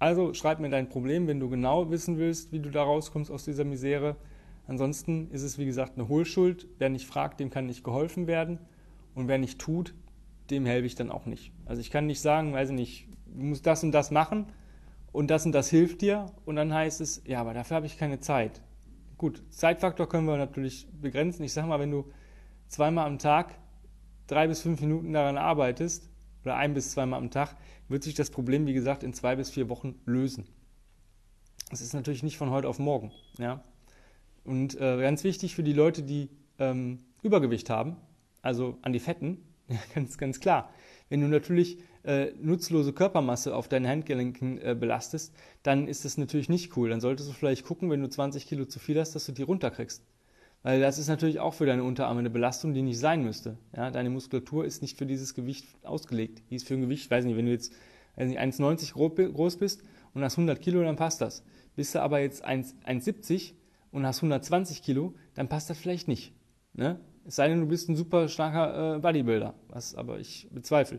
Also 0.00 0.34
schreib 0.34 0.58
mir 0.58 0.68
dein 0.68 0.88
Problem, 0.88 1.28
wenn 1.28 1.38
du 1.38 1.48
genau 1.48 1.90
wissen 1.90 2.18
willst, 2.18 2.50
wie 2.50 2.58
du 2.58 2.70
da 2.70 2.82
rauskommst 2.82 3.30
aus 3.30 3.44
dieser 3.44 3.64
Misere. 3.64 4.16
Ansonsten 4.66 5.30
ist 5.30 5.42
es, 5.42 5.58
wie 5.58 5.64
gesagt, 5.64 5.92
eine 5.96 6.08
Hohlschuld. 6.08 6.66
Wer 6.78 6.88
nicht 6.88 7.06
fragt, 7.06 7.38
dem 7.38 7.50
kann 7.50 7.66
nicht 7.66 7.84
geholfen 7.84 8.26
werden. 8.26 8.58
Und 9.14 9.28
wer 9.28 9.38
nicht 9.38 9.60
tut, 9.60 9.94
dem 10.50 10.66
helfe 10.66 10.86
ich 10.86 10.96
dann 10.96 11.12
auch 11.12 11.24
nicht. 11.24 11.52
Also 11.66 11.80
ich 11.80 11.92
kann 11.92 12.06
nicht 12.06 12.20
sagen, 12.20 12.52
weiß 12.52 12.70
ich 12.70 12.74
nicht, 12.74 13.08
du 13.26 13.44
musst 13.44 13.64
das 13.64 13.84
und 13.84 13.92
das 13.92 14.10
machen 14.10 14.46
und 15.12 15.30
das 15.30 15.46
und 15.46 15.52
das 15.52 15.70
hilft 15.70 16.02
dir. 16.02 16.26
Und 16.44 16.56
dann 16.56 16.74
heißt 16.74 17.00
es, 17.00 17.22
ja, 17.26 17.40
aber 17.40 17.54
dafür 17.54 17.76
habe 17.76 17.86
ich 17.86 17.96
keine 17.96 18.18
Zeit. 18.18 18.60
Gut, 19.18 19.40
Zeitfaktor 19.50 20.08
können 20.08 20.26
wir 20.26 20.36
natürlich 20.36 20.88
begrenzen. 21.00 21.44
Ich 21.44 21.52
sage 21.52 21.68
mal, 21.68 21.78
wenn 21.78 21.92
du 21.92 22.06
zweimal 22.66 23.06
am 23.06 23.20
Tag 23.20 23.54
drei 24.26 24.48
bis 24.48 24.62
fünf 24.62 24.80
Minuten 24.80 25.12
daran 25.12 25.36
arbeitest, 25.36 26.10
oder 26.44 26.56
ein 26.56 26.74
bis 26.74 26.90
zweimal 26.90 27.18
am 27.18 27.30
Tag, 27.30 27.56
wird 27.88 28.02
sich 28.02 28.14
das 28.14 28.30
Problem, 28.30 28.66
wie 28.66 28.74
gesagt, 28.74 29.02
in 29.02 29.12
zwei 29.12 29.36
bis 29.36 29.50
vier 29.50 29.68
Wochen 29.68 29.94
lösen. 30.04 30.46
Das 31.70 31.80
ist 31.80 31.94
natürlich 31.94 32.22
nicht 32.22 32.36
von 32.36 32.50
heute 32.50 32.68
auf 32.68 32.78
morgen. 32.78 33.12
Ja? 33.38 33.62
Und 34.44 34.78
äh, 34.80 35.00
ganz 35.00 35.24
wichtig 35.24 35.54
für 35.54 35.62
die 35.62 35.72
Leute, 35.72 36.02
die 36.02 36.28
ähm, 36.58 37.00
Übergewicht 37.22 37.70
haben, 37.70 37.96
also 38.42 38.78
an 38.82 38.92
die 38.92 39.00
Fetten, 39.00 39.38
ja, 39.68 39.78
ganz, 39.94 40.18
ganz 40.18 40.40
klar. 40.40 40.70
Wenn 41.08 41.20
du 41.20 41.28
natürlich 41.28 41.78
äh, 42.04 42.32
nutzlose 42.40 42.92
Körpermasse 42.92 43.54
auf 43.54 43.68
deinen 43.68 43.88
Handgelenken 43.88 44.60
äh, 44.60 44.76
belastest, 44.78 45.34
dann 45.62 45.88
ist 45.88 46.04
das 46.04 46.18
natürlich 46.18 46.48
nicht 46.48 46.76
cool. 46.76 46.90
Dann 46.90 47.00
solltest 47.00 47.28
du 47.28 47.32
vielleicht 47.32 47.64
gucken, 47.64 47.90
wenn 47.90 48.00
du 48.00 48.08
20 48.08 48.46
Kilo 48.46 48.66
zu 48.66 48.78
viel 48.78 49.00
hast, 49.00 49.14
dass 49.14 49.26
du 49.26 49.32
die 49.32 49.42
runterkriegst. 49.42 50.02
Weil 50.64 50.80
das 50.80 50.98
ist 50.98 51.08
natürlich 51.08 51.40
auch 51.40 51.52
für 51.52 51.66
deine 51.66 51.84
Unterarme 51.84 52.20
eine 52.20 52.30
Belastung, 52.30 52.72
die 52.72 52.80
nicht 52.80 52.98
sein 52.98 53.22
müsste. 53.22 53.58
Ja, 53.76 53.90
deine 53.90 54.08
Muskulatur 54.08 54.64
ist 54.64 54.80
nicht 54.80 54.96
für 54.96 55.04
dieses 55.04 55.34
Gewicht 55.34 55.66
ausgelegt. 55.84 56.42
Die 56.50 56.56
ist 56.56 56.66
für 56.66 56.72
ein 56.72 56.80
Gewicht, 56.80 57.10
weiß 57.10 57.26
nicht, 57.26 57.36
wenn 57.36 57.44
du 57.44 57.52
jetzt 57.52 57.72
1,90 58.16 59.32
groß 59.32 59.58
bist 59.58 59.82
und 60.14 60.24
hast 60.24 60.38
100 60.38 60.60
Kilo, 60.62 60.82
dann 60.82 60.96
passt 60.96 61.20
das. 61.20 61.44
Bist 61.76 61.94
du 61.94 62.00
aber 62.00 62.20
jetzt 62.20 62.46
1,70 62.46 63.52
und 63.92 64.06
hast 64.06 64.18
120 64.18 64.82
Kilo, 64.82 65.14
dann 65.34 65.48
passt 65.48 65.68
das 65.68 65.76
vielleicht 65.76 66.08
nicht. 66.08 66.32
Ne? 66.72 66.98
Es 67.26 67.36
sei 67.36 67.48
denn, 67.48 67.60
du 67.60 67.66
bist 67.66 67.90
ein 67.90 67.96
super 67.96 68.28
starker 68.28 68.96
äh, 68.96 68.98
Bodybuilder, 69.00 69.52
was 69.68 69.94
aber 69.94 70.18
ich 70.18 70.48
bezweifle. 70.50 70.98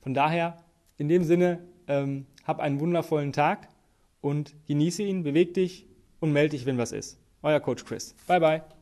Von 0.00 0.14
daher, 0.14 0.64
in 0.96 1.08
dem 1.08 1.22
Sinne, 1.22 1.60
ähm, 1.86 2.26
hab 2.42 2.58
einen 2.58 2.80
wundervollen 2.80 3.32
Tag 3.32 3.68
und 4.20 4.52
genieße 4.66 5.04
ihn, 5.04 5.22
beweg 5.22 5.54
dich 5.54 5.86
und 6.18 6.32
melde 6.32 6.56
dich, 6.56 6.66
wenn 6.66 6.76
was 6.76 6.90
ist. 6.90 7.20
Euer 7.42 7.60
Coach 7.60 7.84
Chris. 7.84 8.16
Bye 8.26 8.40
bye. 8.40 8.79